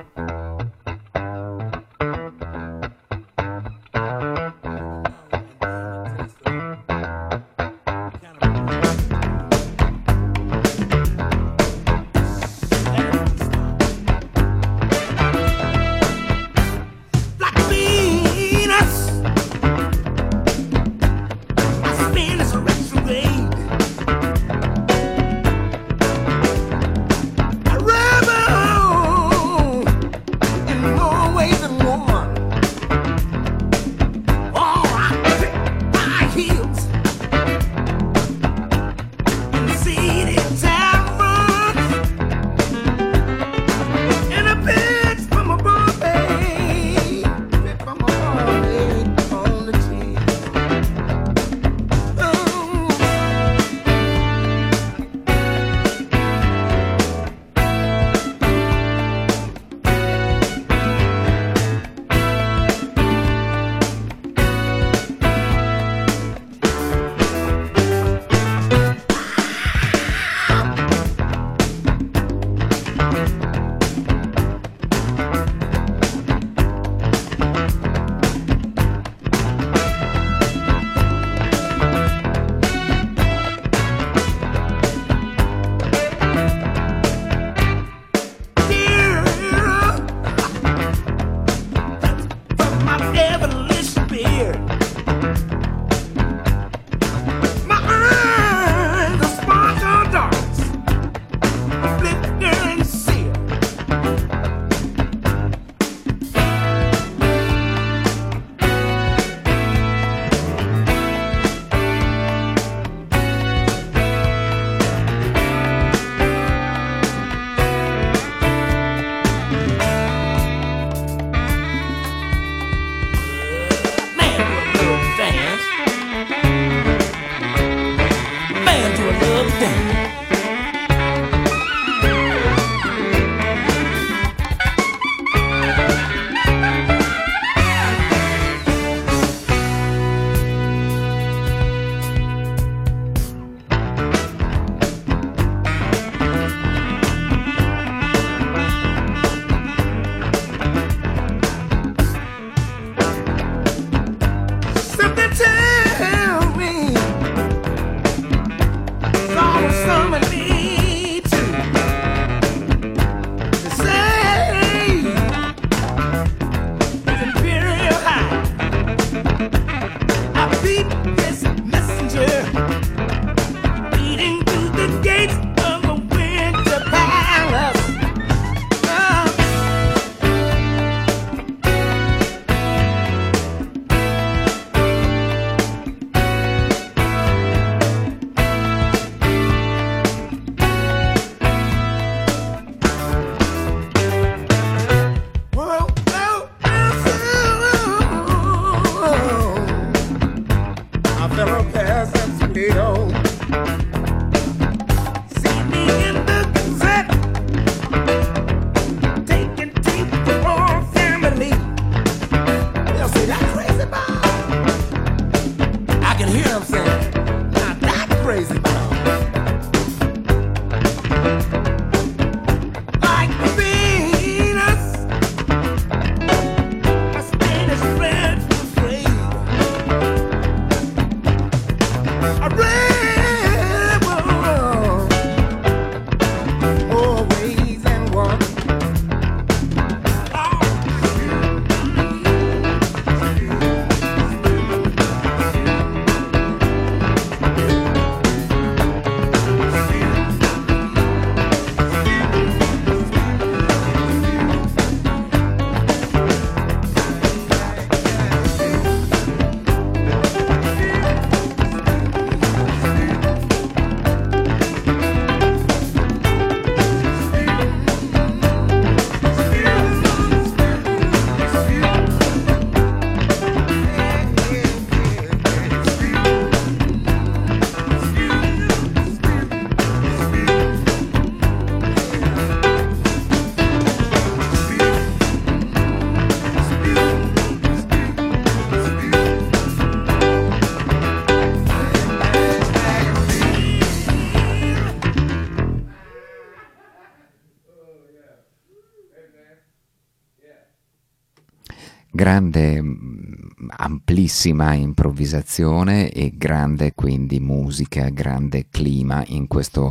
Amplissima 304.28 304.74
improvvisazione 304.74 306.12
e 306.12 306.34
grande 306.36 306.94
quindi 306.94 307.40
musica, 307.40 308.10
grande 308.10 308.66
clima 308.70 309.24
in 309.28 309.48
questa 309.48 309.90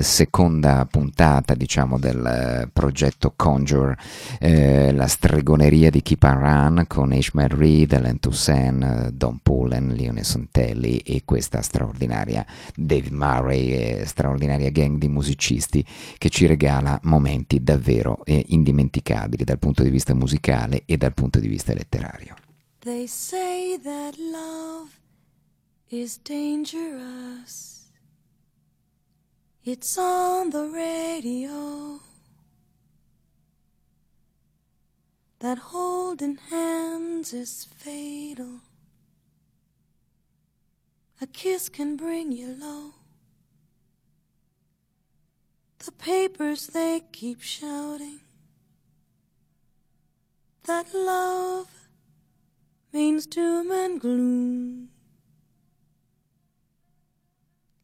seconda 0.00 0.86
puntata 0.90 1.54
diciamo 1.54 1.98
del 1.98 2.24
eh, 2.24 2.70
progetto 2.72 3.34
Conjure, 3.36 3.98
eh, 4.40 4.92
la 4.94 5.06
stregoneria 5.06 5.90
di 5.90 6.00
Keep 6.00 6.22
and 6.22 6.40
Run 6.40 6.84
con 6.86 7.12
Ishmael 7.12 7.50
Reed, 7.50 7.92
Alan 7.92 8.18
Toussaint, 8.18 8.82
eh, 8.82 9.12
Don 9.12 9.40
Pullen, 9.42 9.88
Leone 9.88 10.24
Sontelli 10.24 10.96
e 10.98 11.22
questa 11.26 11.60
straordinaria 11.60 12.46
David 12.74 13.12
Murray, 13.12 13.68
e 13.72 14.02
straordinaria 14.06 14.70
gang 14.70 14.96
di 14.96 15.08
musicisti 15.08 15.84
che 16.16 16.30
ci 16.30 16.46
regala 16.46 16.98
momenti 17.02 17.62
davvero 17.62 18.24
eh, 18.24 18.42
indimenticabili 18.48 19.44
dal 19.44 19.58
punto 19.58 19.82
di 19.82 19.90
vista 19.90 20.14
musicale 20.14 20.84
e 20.86 20.96
dal 20.96 21.12
punto 21.12 21.38
di 21.38 21.48
vista 21.48 21.74
letterario. 21.74 22.47
They 22.80 23.06
say 23.06 23.76
that 23.76 24.18
love 24.18 25.00
is 25.90 26.16
dangerous. 26.16 27.90
It's 29.64 29.98
on 29.98 30.50
the 30.50 30.66
radio. 30.66 32.00
That 35.40 35.58
holding 35.58 36.36
hands 36.50 37.32
is 37.32 37.66
fatal. 37.76 38.60
A 41.20 41.26
kiss 41.26 41.68
can 41.68 41.96
bring 41.96 42.32
you 42.32 42.56
low. 42.58 42.94
The 45.84 45.92
papers 45.92 46.68
they 46.68 47.02
keep 47.12 47.40
shouting 47.42 48.20
that 50.68 50.92
love 50.92 51.77
means 52.92 53.26
doom 53.26 53.70
and 53.70 54.00
gloom. 54.00 54.88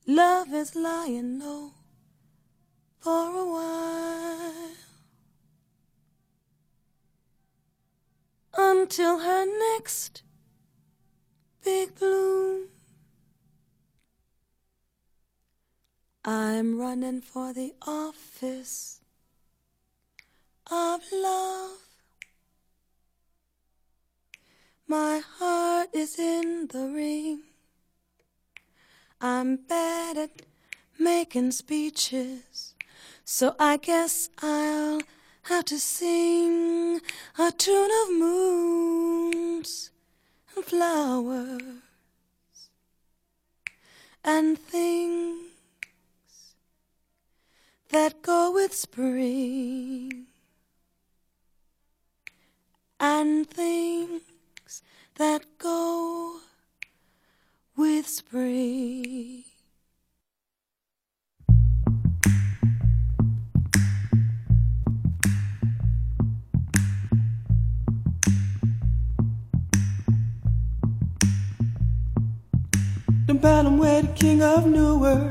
Love 0.07 0.53
is 0.53 0.75
lying 0.75 1.39
low 1.39 1.73
for 3.01 3.11
a 3.11 3.47
while 3.47 4.73
until 8.57 9.19
her 9.19 9.47
next 9.77 10.23
big 11.65 11.95
bloom. 11.95 12.69
I'm 16.25 16.79
running 16.79 17.21
for 17.21 17.53
the 17.53 17.75
office 17.87 19.01
of 20.71 21.03
love. 21.13 21.84
My 24.95 25.23
heart 25.39 25.89
is 25.93 26.21
in 26.21 26.69
the 26.69 26.87
ring. 26.87 27.41
I'm 29.21 29.57
bad 29.57 30.17
at 30.17 30.43
making 30.97 31.51
speeches, 31.51 32.77
so 33.25 33.57
I 33.59 33.77
guess 33.77 34.31
I'll 34.41 35.01
have 35.51 35.65
to 35.65 35.81
sing 35.81 37.01
a 37.37 37.51
tune 37.51 37.91
of 38.03 38.09
moons 38.17 39.91
and 40.55 40.65
flowers 40.65 41.81
and 44.23 44.57
things 44.57 46.55
that 47.89 48.23
go 48.23 48.53
with 48.53 48.73
spring 48.73 50.27
and 53.01 53.51
things 53.51 54.23
that 55.17 55.45
go 55.59 56.39
with 57.77 58.09
spring. 58.09 59.45
The 73.27 73.35
Balaam 73.35 73.79
wed 73.79 74.17
king 74.17 74.43
of 74.43 74.67
Newark. 74.67 75.31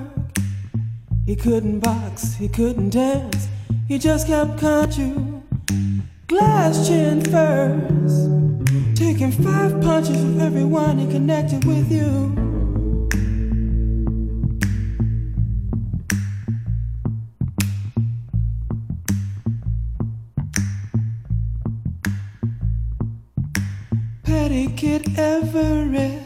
He 1.25 1.35
couldn't 1.35 1.79
box, 1.79 2.35
he 2.35 2.47
couldn't 2.47 2.91
dance, 2.91 3.49
he 3.87 3.97
just 3.99 4.27
kept 4.27 4.59
country. 4.59 5.13
Glass 6.27 6.87
chin 6.87 7.21
first 7.21 8.32
taking 9.13 9.31
five 9.43 9.79
punches 9.81 10.17
from 10.17 10.41
everyone 10.41 10.97
and 10.97 11.11
connecting 11.11 11.59
with 11.67 11.91
you. 11.91 12.33
Patty 24.23 24.67
Kid 24.69 25.07
Everett. 25.19 26.23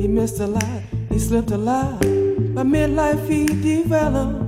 He 0.00 0.08
missed 0.08 0.40
a 0.40 0.48
lot, 0.48 0.82
he 1.08 1.20
slipped 1.20 1.52
a 1.52 1.58
lot. 1.58 2.00
By 2.00 2.64
midlife 2.64 3.28
he 3.28 3.46
developed 3.46 4.42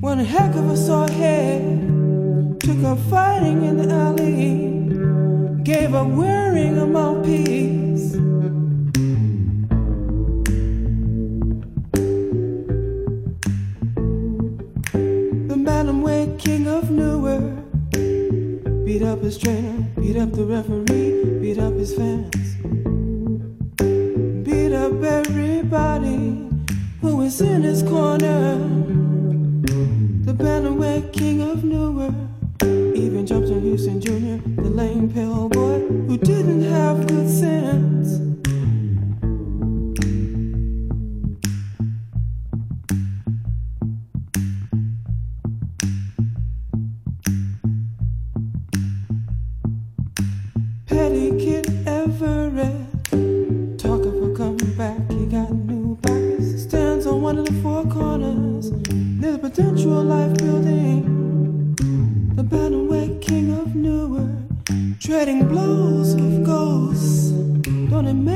one 0.00 0.18
heck 0.18 0.54
of 0.54 0.70
a 0.70 0.76
sore 0.76 1.08
head. 1.08 1.60
Took 2.60 2.82
up 2.84 2.98
fighting 3.10 3.62
in 3.62 3.76
the 3.76 3.92
alley, 3.92 4.69
gave 5.74 5.94
up 5.94 6.08
wearing 6.08 6.76
a 6.78 6.84
mouthpiece. 6.84 8.10
The 15.48 15.56
Madam 15.56 16.02
Wade, 16.02 16.36
king 16.40 16.66
of 16.66 16.90
Newark. 16.90 17.44
Beat 18.84 19.02
up 19.02 19.20
his 19.20 19.38
trainer, 19.38 19.86
beat 20.00 20.16
up 20.16 20.32
the 20.32 20.44
referee, 20.44 21.38
beat 21.40 21.58
up 21.60 21.74
his 21.74 21.94
fans. 21.94 22.39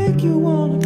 Make 0.07 0.23
you 0.23 0.39
wanna 0.39 0.84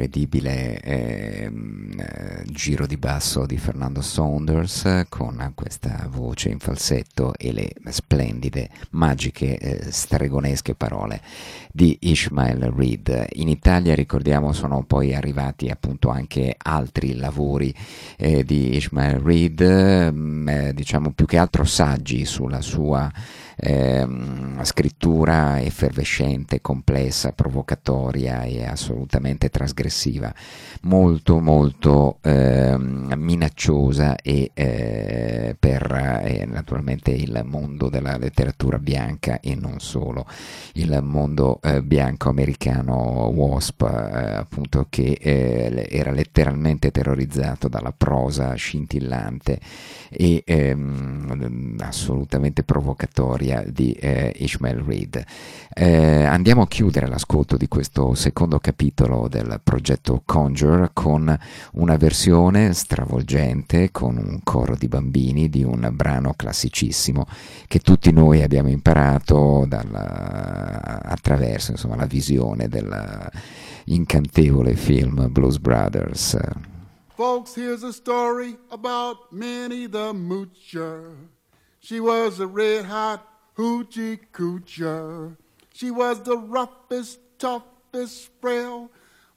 incredibile 0.00 0.80
ehm, 0.80 1.92
eh, 1.98 2.42
giro 2.46 2.86
di 2.86 2.96
basso 2.96 3.44
di 3.44 3.58
Fernando 3.58 4.00
Saunders 4.00 5.04
con 5.10 5.52
questa 5.54 6.08
voce 6.10 6.48
in 6.48 6.58
falsetto 6.58 7.34
e 7.36 7.52
le 7.52 7.70
splendide, 7.90 8.70
magiche, 8.90 9.58
eh, 9.58 9.92
stregonesche 9.92 10.74
parole 10.74 11.20
di 11.70 11.98
Ishmael 12.00 12.70
Reed. 12.70 13.26
In 13.32 13.48
Italia, 13.48 13.94
ricordiamo, 13.94 14.54
sono 14.54 14.84
poi 14.84 15.14
arrivati 15.14 15.68
appunto 15.68 16.08
anche 16.08 16.54
altri 16.56 17.16
lavori 17.16 17.74
eh, 18.16 18.42
di 18.42 18.76
Ishmael 18.76 19.18
Reed, 19.18 20.12
mm, 20.12 20.48
eh, 20.48 20.74
diciamo 20.74 21.10
più 21.10 21.26
che 21.26 21.36
altro 21.36 21.64
saggi 21.64 22.24
sulla 22.24 22.62
sua 22.62 23.12
ehm, 23.60 24.62
scrittura 24.64 25.60
effervescente, 25.60 26.60
complessa, 26.60 27.32
provocatoria 27.32 28.42
e 28.42 28.64
assolutamente 28.64 29.50
trasgressiva, 29.50 30.32
molto 30.82 31.40
molto 31.40 32.18
ehm, 32.22 33.14
minacciosa 33.16 34.16
e 34.16 34.50
eh, 34.54 35.56
per 35.58 36.20
eh, 36.24 36.44
naturalmente 36.46 37.10
il 37.10 37.42
mondo 37.44 37.88
della 37.88 38.16
letteratura 38.16 38.78
bianca 38.78 39.40
e 39.40 39.54
non 39.54 39.80
solo, 39.80 40.26
il 40.74 41.00
mondo 41.02 41.60
eh, 41.62 41.82
bianco 41.82 42.28
americano 42.28 43.30
WASP, 43.34 43.82
eh, 43.82 44.34
appunto 44.36 44.86
che 44.88 45.18
eh, 45.20 45.86
era 45.90 46.10
letteralmente 46.10 46.90
terrorizzato 46.90 47.68
dalla 47.68 47.92
prosa 47.96 48.54
scintillante 48.54 49.58
e 50.08 50.42
ehm, 50.44 51.76
assolutamente 51.80 52.62
provocatoria 52.62 53.49
di 53.66 53.92
eh, 53.92 54.32
Ishmael 54.36 54.78
Reed. 54.78 55.24
Eh, 55.72 56.24
andiamo 56.24 56.62
a 56.62 56.68
chiudere 56.68 57.06
l'ascolto 57.06 57.56
di 57.56 57.68
questo 57.68 58.14
secondo 58.14 58.58
capitolo 58.58 59.28
del 59.28 59.60
progetto 59.62 60.22
Conjure 60.24 60.90
con 60.92 61.36
una 61.72 61.96
versione 61.96 62.72
stravolgente 62.72 63.90
con 63.90 64.16
un 64.16 64.40
coro 64.42 64.74
di 64.74 64.88
bambini 64.88 65.48
di 65.48 65.62
un 65.62 65.88
brano 65.92 66.34
classicissimo 66.34 67.26
che 67.66 67.78
tutti 67.78 68.10
noi 68.12 68.42
abbiamo 68.42 68.68
imparato 68.68 69.64
dalla, 69.68 71.02
attraverso 71.02 71.70
insomma, 71.70 71.96
la 71.96 72.06
visione 72.06 72.68
del 72.68 73.30
incantevole 73.84 74.74
film 74.74 75.28
Blues 75.30 75.58
Brothers. 75.58 76.36
Folks, 77.16 77.54
here's 77.54 77.82
a 77.82 77.92
story 77.92 78.56
about 78.70 79.30
Minnie 79.30 79.86
the 79.86 80.12
Moocher. 80.12 81.14
She 81.80 82.00
was 82.00 82.40
a 82.40 82.46
red 82.46 82.84
hot 82.86 83.29
hoochie 83.60 84.18
coocher. 84.32 85.36
She 85.74 85.90
was 85.90 86.22
the 86.22 86.38
roughest, 86.38 87.18
toughest 87.38 88.30
frail. 88.40 88.90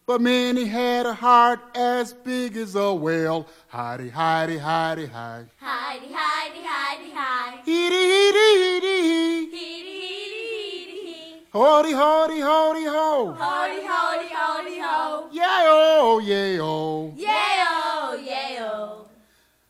But 0.05 0.21
Minnie 0.21 0.65
had 0.65 1.05
a 1.05 1.13
heart 1.13 1.59
as 1.75 2.13
big 2.13 2.55
as 2.57 2.75
a 2.75 2.93
whale. 2.93 3.47
Hidey, 3.71 4.11
hidey, 4.11 4.59
hidey, 4.59 5.09
hidey. 5.09 5.47
Heidi, 5.57 6.09
Heidi, 6.11 6.61
Heidi, 6.71 7.09
Heidi. 7.11 7.71
Heedy, 7.71 8.03
heedy, 8.13 8.47
heedy, 8.63 9.01
hee. 9.09 9.49
Heedy, 9.57 9.95
heedy, 10.03 10.45
heedy, 10.53 10.99
hee. 11.07 11.47
Hody, 11.53 11.93
hody, 12.01 12.39
hody, 12.49 12.85
ho. 12.95 13.35
Hody, 13.37 13.81
hody, 13.91 14.29
hody, 14.29 14.77
ho. 14.81 15.29
Yeah, 15.31 15.63
oh, 15.67 16.19
yeah, 16.19 16.57
oh. 16.61 17.13
Yeah-oh, 17.15 18.21
yeah-oh. 18.25 19.05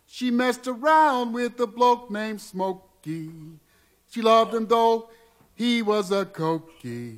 She 0.07 0.31
messed 0.31 0.67
around 0.67 1.33
with 1.33 1.59
a 1.59 1.67
bloke 1.67 2.09
named 2.09 2.41
Smokey. 2.41 3.31
She 4.13 4.21
loved 4.21 4.53
him 4.53 4.67
though 4.67 5.09
he 5.55 5.81
was 5.81 6.11
a 6.11 6.23
cokey. 6.23 7.17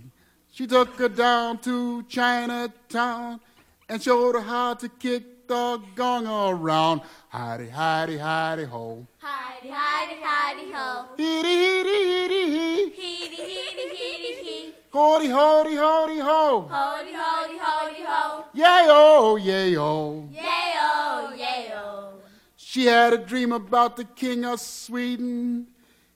She 0.49 0.65
took 0.65 0.95
her 0.95 1.09
down 1.09 1.57
to 1.57 2.03
Chinatown 2.03 3.41
and 3.89 4.01
showed 4.01 4.35
her 4.35 4.39
how 4.39 4.75
to 4.75 4.87
kick 4.87 5.45
the 5.45 5.81
gong 5.93 6.25
around. 6.25 7.01
Hidey, 7.33 7.69
hidey, 7.69 8.17
hidey, 8.17 8.65
ho. 8.69 9.05
Heidi, 9.17 9.67
Heidi, 9.67 10.21
Heidi, 10.23 10.71
ho. 10.71 11.05
Heedy, 11.17 11.43
heedy, 11.43 11.97
heedy, 12.07 12.45
hee. 12.55 12.93
Heedy, 12.95 13.41
heedy, 13.51 13.87
heedy, 13.99 14.31
hee. 14.45 14.73
Hody, 14.93 15.27
hody, 15.27 15.75
hody, 15.75 16.21
ho. 16.21 16.69
Hody, 16.71 17.11
hody, 17.11 17.59
hody, 17.59 18.05
ho. 18.05 18.45
Yay, 18.53 18.87
oh, 18.87 19.35
yay, 19.35 19.77
oh. 19.77 20.29
Yeah-oh, 20.31 21.33
yeah-oh. 21.37 22.13
She 22.55 22.85
had 22.85 23.11
a 23.11 23.17
dream 23.17 23.51
about 23.51 23.97
the 23.97 24.05
king 24.05 24.45
of 24.45 24.61
Sweden. 24.61 25.67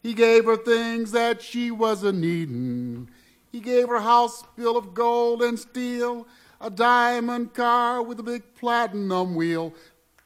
He 0.02 0.14
gave 0.14 0.46
her 0.46 0.56
things 0.58 1.12
that 1.12 1.42
she 1.42 1.72
wasn't 1.72 2.20
needing. 2.20 3.10
He 3.52 3.60
gave 3.60 3.90
her 3.90 3.96
a 3.96 4.02
house 4.02 4.44
built 4.56 4.78
of 4.78 4.94
gold 4.94 5.42
and 5.42 5.60
steel, 5.60 6.28
a 6.62 6.70
diamond 6.70 7.54
car 7.54 8.02
with 8.02 8.20
a 8.20 8.24
big 8.24 8.44
platinum 8.56 9.36
wheel. 9.36 9.74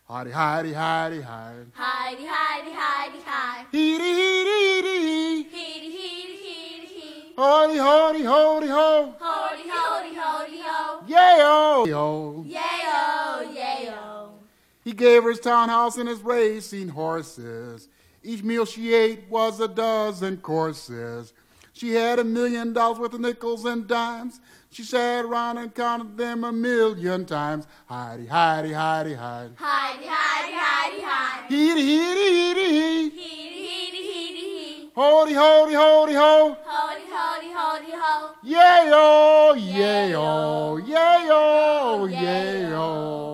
Hidey, 0.10 0.34
hidey, 0.34 0.74
hidey. 0.74 1.66
Heidi, 1.74 2.26
Heidi, 2.26 2.72
Heidi, 2.72 3.20
Heidi. 3.26 3.68
Heedy, 3.74 4.00
heedy, 4.00 4.46
heedy, 4.46 5.00
hee. 5.00 5.44
Heedy, 5.46 5.90
heedy, 5.96 6.38
heedy, 6.44 6.88
hee. 6.88 7.34
Hody, 7.38 7.78
hody, 7.78 8.24
hody, 8.24 8.68
ho. 8.68 9.16
Hody, 9.20 9.70
hody, 9.70 10.14
hody, 10.14 10.62
ho. 10.62 11.04
Yay, 11.08 11.38
oh, 11.40 11.86
yo. 11.88 12.44
Yeah-oh, 12.46 13.52
yeah-oh. 13.56 14.34
He 14.84 14.92
gave 14.92 15.24
her 15.24 15.30
his 15.30 15.40
townhouse 15.40 15.98
and 15.98 16.10
his 16.10 16.22
racing 16.22 16.90
horses. 16.90 17.88
Each 18.24 18.42
meal 18.42 18.66
she 18.66 18.94
ate 18.94 19.30
was 19.30 19.60
a 19.60 19.68
dozen 19.68 20.38
courses. 20.38 21.34
She 21.74 21.94
had 21.94 22.20
a 22.20 22.24
million 22.24 22.72
dollars 22.72 23.00
worth 23.00 23.14
of 23.14 23.20
nickels 23.20 23.66
and 23.66 23.88
dimes. 23.88 24.40
She 24.70 24.84
sat 24.84 25.26
around 25.26 25.58
and 25.58 25.74
counted 25.74 26.18
them 26.18 26.44
a 26.44 26.52
million 26.52 27.26
times. 27.26 27.68
Heidi, 27.88 28.26
Heidi, 28.28 28.72
Heidi, 28.72 29.14
Heidi. 29.14 29.54
Heidi, 29.58 30.06
Heidi, 30.08 30.54
Heidi, 30.54 31.02
Heidi. 31.02 31.56
Heedy, 31.56 31.84
heedy, 31.90 32.56
heedy, 32.56 32.70
hee. 32.70 33.10
Heedy, 33.12 33.62
heedy, 33.68 34.02
heedy, 34.10 34.46
hee. 34.54 34.92
Hody, 34.96 35.34
hody, 35.34 35.74
hody, 35.74 36.14
ho. 36.14 36.58
Hody, 36.66 37.06
hody, 37.12 37.52
hody, 37.52 37.92
ho. 37.92 38.36
Yeah-yo, 38.44 39.54
yeah-yo, 39.56 40.78
yeah-yo, 40.78 42.06
yeah-yo. 42.06 43.33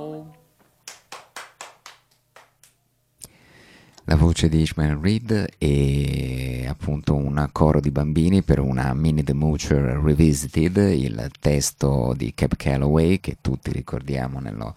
La 4.09 4.15
voce 4.15 4.49
di 4.49 4.61
Ishmael 4.61 4.95
Reed 4.95 5.49
e 5.59 6.65
appunto 6.67 7.13
un 7.13 7.47
coro 7.51 7.79
di 7.79 7.91
bambini 7.91 8.41
per 8.41 8.57
una 8.57 8.91
Minnie 8.95 9.23
the 9.23 9.35
Moocher 9.35 10.01
Revisited, 10.03 10.77
il 10.77 11.29
testo 11.39 12.15
di 12.17 12.33
Cap 12.33 12.55
Calloway 12.55 13.19
che 13.19 13.37
tutti 13.39 13.71
ricordiamo 13.71 14.39
nello 14.39 14.73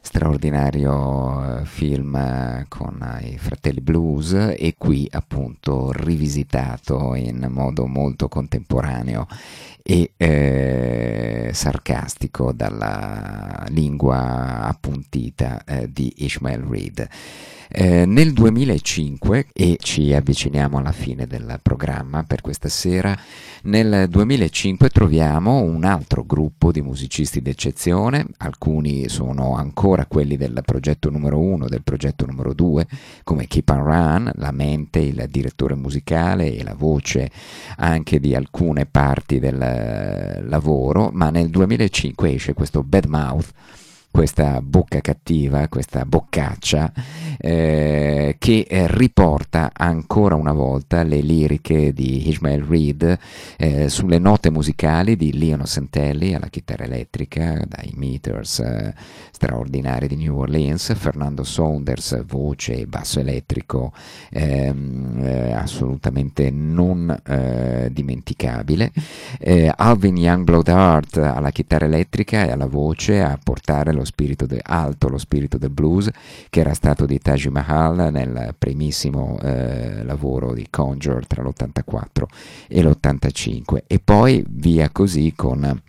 straordinario 0.00 1.60
eh, 1.60 1.64
film 1.66 2.16
eh, 2.16 2.64
con 2.68 3.20
i 3.20 3.36
fratelli 3.36 3.82
blues 3.82 4.32
e 4.32 4.74
qui 4.78 5.06
appunto 5.10 5.92
rivisitato 5.92 7.14
in 7.14 7.46
modo 7.50 7.86
molto 7.86 8.26
contemporaneo 8.28 9.26
e 9.82 10.12
eh, 10.16 11.50
sarcastico 11.52 12.52
dalla 12.52 13.66
lingua 13.68 14.62
appuntita 14.62 15.62
eh, 15.64 15.92
di 15.92 16.10
Ishmael 16.24 16.62
Reed. 16.62 17.08
Eh, 17.74 18.04
nel 18.04 18.34
2005, 18.34 19.46
e 19.50 19.78
ci 19.80 20.12
avviciniamo 20.12 20.76
alla 20.76 20.92
fine 20.92 21.26
del 21.26 21.58
programma 21.62 22.22
per 22.22 22.42
questa 22.42 22.68
sera, 22.68 23.16
nel 23.62 24.08
2005 24.10 24.90
troviamo 24.90 25.62
un 25.62 25.84
altro 25.84 26.22
gruppo 26.22 26.70
di 26.70 26.82
musicisti 26.82 27.40
d'eccezione, 27.40 28.26
alcuni 28.38 29.08
sono 29.08 29.56
ancora 29.56 30.04
quelli 30.04 30.36
del 30.36 30.60
progetto 30.66 31.08
numero 31.08 31.38
uno, 31.38 31.66
del 31.66 31.82
progetto 31.82 32.26
numero 32.26 32.52
due, 32.52 32.86
come 33.24 33.46
Keep 33.46 33.70
on 33.70 33.84
Run, 33.84 34.30
la 34.34 34.52
mente, 34.52 34.98
il 34.98 35.26
direttore 35.30 35.74
musicale 35.74 36.54
e 36.54 36.62
la 36.62 36.74
voce 36.74 37.30
anche 37.78 38.20
di 38.20 38.34
alcune 38.34 38.84
parti 38.84 39.38
del 39.38 40.44
lavoro, 40.46 41.08
ma 41.10 41.30
nel 41.30 41.48
2005 41.48 42.34
esce 42.34 42.52
questo 42.52 42.82
Bad 42.82 43.06
Mouth 43.06 43.50
questa 44.12 44.60
bocca 44.60 45.00
cattiva, 45.00 45.66
questa 45.68 46.04
boccaccia, 46.04 46.92
eh, 47.38 48.36
che 48.38 48.66
eh, 48.68 48.86
riporta 48.86 49.70
ancora 49.72 50.34
una 50.34 50.52
volta 50.52 51.02
le 51.02 51.20
liriche 51.20 51.94
di 51.94 52.28
Ishmael 52.28 52.62
Reed 52.62 53.18
eh, 53.56 53.88
sulle 53.88 54.18
note 54.18 54.50
musicali 54.50 55.16
di 55.16 55.36
Leon 55.36 55.64
Santelli 55.64 56.34
alla 56.34 56.48
chitarra 56.48 56.84
elettrica, 56.84 57.64
dai 57.66 57.92
meters 57.96 58.60
eh, 58.60 58.94
straordinari 59.30 60.08
di 60.08 60.16
New 60.16 60.36
Orleans, 60.36 60.94
Fernando 60.94 61.42
Saunders, 61.42 62.22
voce 62.26 62.74
e 62.74 62.86
basso 62.86 63.18
elettrico 63.18 63.92
ehm, 64.30 65.20
eh, 65.24 65.52
assolutamente 65.52 66.50
non 66.50 67.18
eh, 67.26 67.88
dimenticabile, 67.90 68.92
Alvin 69.74 70.16
Youngblood 70.18 70.68
Hart 70.68 71.16
alla 71.16 71.50
chitarra 71.50 71.86
elettrica 71.86 72.44
e 72.44 72.50
alla 72.50 72.66
voce 72.66 73.22
a 73.22 73.38
portare 73.42 73.92
lo 73.92 74.01
lo 74.02 74.04
spirito 74.04 74.46
de, 74.46 74.60
alto, 74.62 75.08
lo 75.08 75.18
spirito 75.18 75.56
del 75.56 75.70
blues, 75.70 76.10
che 76.50 76.60
era 76.60 76.74
stato 76.74 77.06
di 77.06 77.18
Taj 77.18 77.46
Mahal 77.46 78.12
nel 78.12 78.54
primissimo 78.58 79.38
eh, 79.40 80.04
lavoro 80.04 80.52
di 80.52 80.66
Conjure 80.68 81.22
tra 81.26 81.42
l'84 81.42 82.24
e 82.68 82.82
l'85 82.82 83.82
e 83.86 84.00
poi 84.00 84.44
via 84.48 84.90
così 84.90 85.32
con 85.34 85.80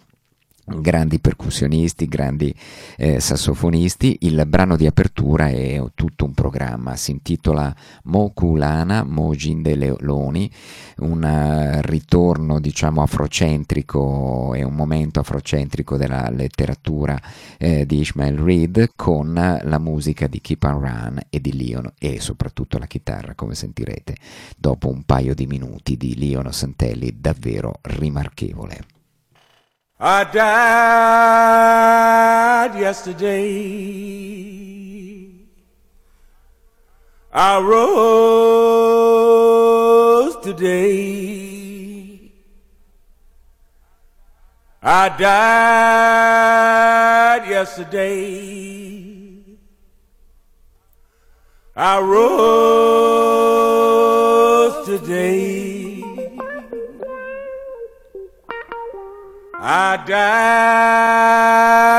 grandi 0.65 1.19
percussionisti, 1.19 2.07
grandi 2.07 2.53
eh, 2.97 3.19
sassofonisti. 3.19 4.19
Il 4.21 4.43
brano 4.47 4.75
di 4.75 4.85
apertura 4.85 5.49
è 5.49 5.81
tutto 5.95 6.25
un 6.25 6.33
programma, 6.33 6.95
si 6.95 7.11
intitola 7.11 7.75
Mokulana 8.03 9.03
Mojin 9.03 9.61
de 9.61 9.75
Leoni, 9.75 10.49
un 10.97 11.23
uh, 11.23 11.79
ritorno 11.81 12.59
diciamo 12.59 13.01
afrocentrico 13.01 14.53
e 14.53 14.63
un 14.63 14.73
momento 14.73 15.19
afrocentrico 15.19 15.97
della 15.97 16.29
letteratura 16.29 17.19
eh, 17.57 17.85
di 17.85 17.99
Ishmael 17.99 18.37
Reed 18.37 18.91
con 18.95 19.33
la 19.33 19.79
musica 19.79 20.27
di 20.27 20.39
Keep 20.39 20.63
on 20.63 20.79
Run 20.79 21.19
e 21.29 21.41
di 21.41 21.55
Leon 21.55 21.93
e 21.99 22.19
soprattutto 22.19 22.77
la 22.77 22.85
chitarra 22.85 23.35
come 23.35 23.55
sentirete 23.55 24.15
dopo 24.57 24.89
un 24.89 25.03
paio 25.03 25.33
di 25.33 25.45
minuti 25.45 25.97
di 25.97 26.17
Leon 26.17 26.51
Santelli 26.51 27.15
davvero 27.19 27.79
rimarchevole. 27.81 28.92
I 29.99 30.23
died 30.25 31.83
yesterday. 32.79 34.33
I 37.31 37.59
rose 37.59 38.83
today. 40.43 42.31
I 44.81 45.09
died 45.17 46.43
yesterday. 47.49 49.23
I 51.75 51.99
rose 52.01 53.25
today. 54.85 55.92
I 59.65 59.95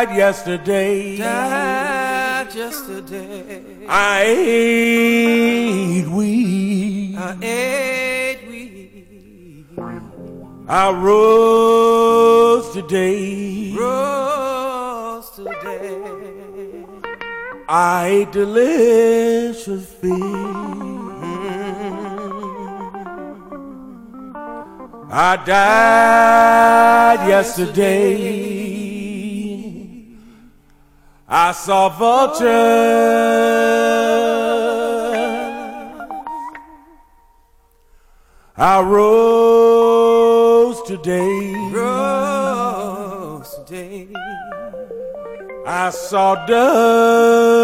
died 0.07 0.15
yesterday. 0.15 1.17
Died 1.17 2.55
yesterday. 2.55 3.87
I 3.89 4.25
ate 4.27 6.07
weed. 6.11 7.17
I 7.17 7.39
ate 7.41 8.47
weed. 8.47 9.65
I 10.69 10.91
rose 10.93 12.71
today. 12.75 13.75
Rose 13.75 15.31
today. 15.31 16.85
I 17.67 18.07
ate 18.09 18.31
delicious 18.31 19.87
fish. 19.95 20.84
I 25.17 25.37
died 25.37 27.29
yesterday. 27.29 27.85
I 31.29 31.53
saw 31.53 31.89
vultures. 31.89 32.49
I 38.57 38.83
rose 38.83 40.83
today. 40.83 41.71
Rose 41.71 43.55
today. 43.69 44.09
I 45.65 45.91
saw 45.91 46.45
dust. 46.45 47.55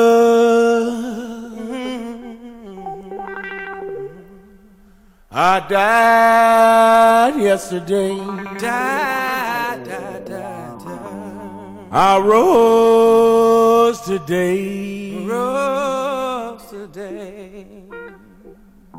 I 5.33 5.61
died 5.69 7.41
yesterday. 7.41 8.17
Died, 8.59 9.85
died, 9.85 10.25
died, 10.25 10.79
died. 10.81 11.89
I 11.93 12.19
rose 12.19 14.01
today. 14.01 15.25
Rose 15.25 16.65
today. 16.69 17.85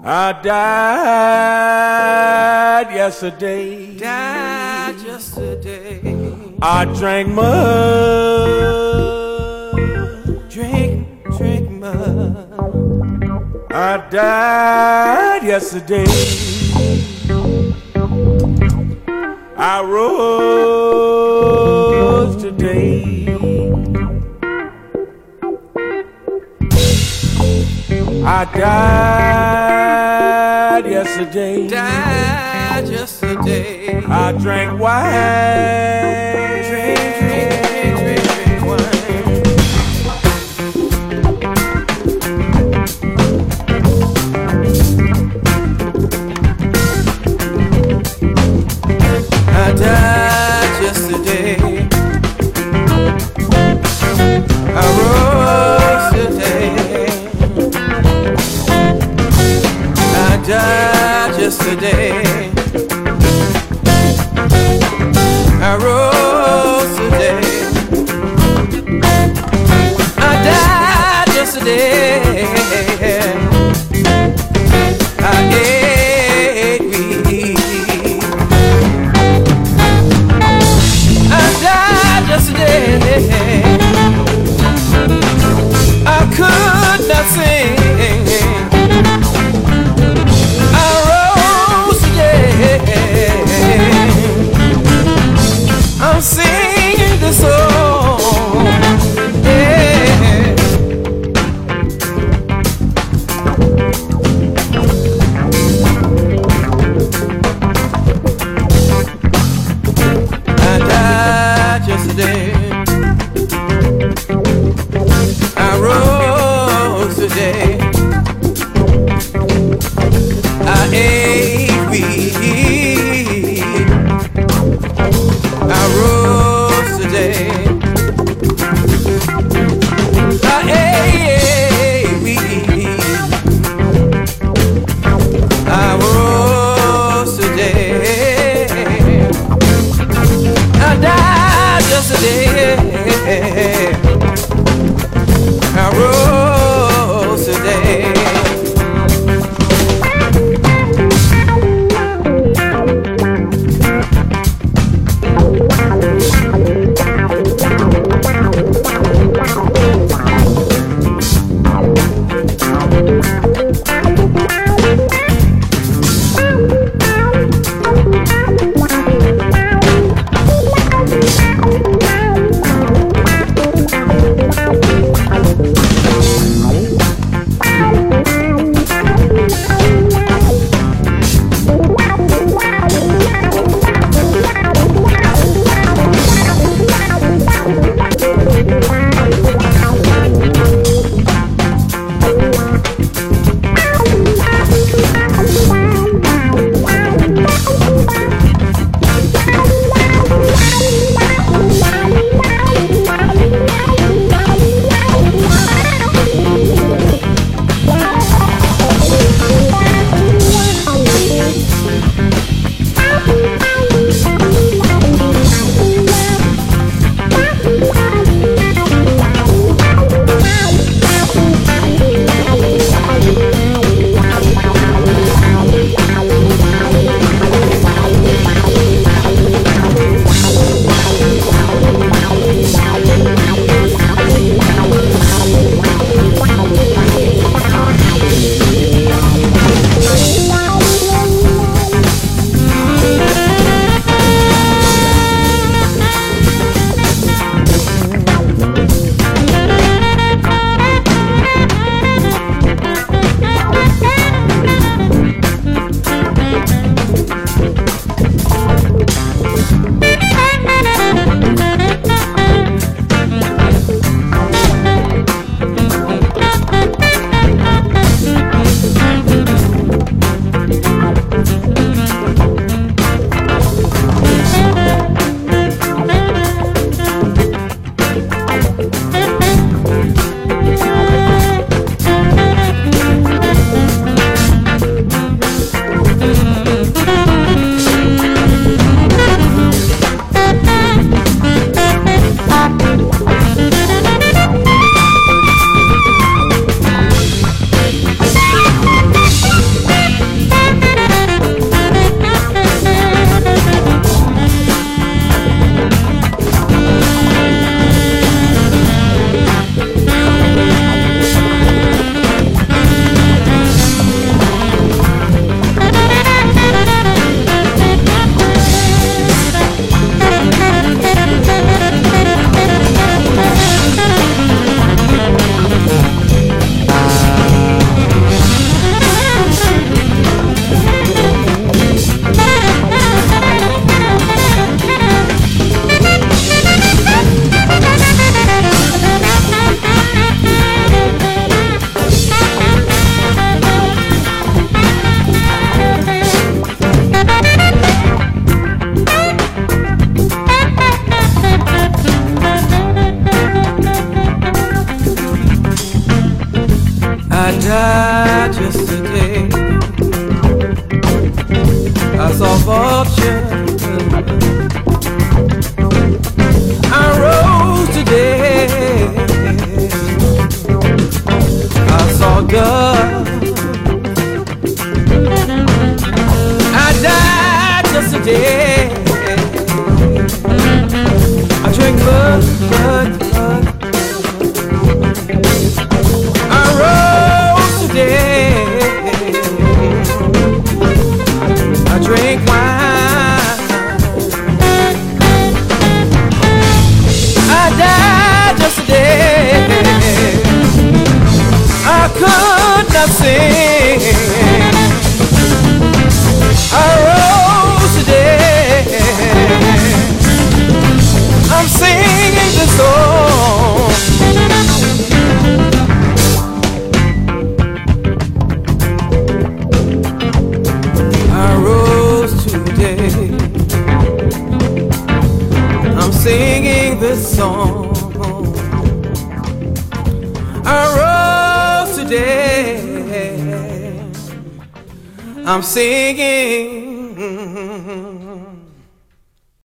I 0.02 0.32
died 2.82 2.96
yesterday. 2.96 3.98
Died 3.98 5.02
yesterday. 5.02 6.56
I 6.62 6.86
drank 6.86 7.28
mud. 7.28 9.21
I 13.74 14.06
died 14.10 15.44
yesterday. 15.44 16.04
I 19.56 19.82
rose 19.82 21.16
today. 22.42 23.28
I 28.26 28.46
died 30.76 30.86
yesterday. 30.86 31.68
Died 31.70 32.90
yesterday. 32.90 34.04
I 34.06 34.34
drank 34.34 34.78
wine. 34.82 36.12
today. 61.64 62.31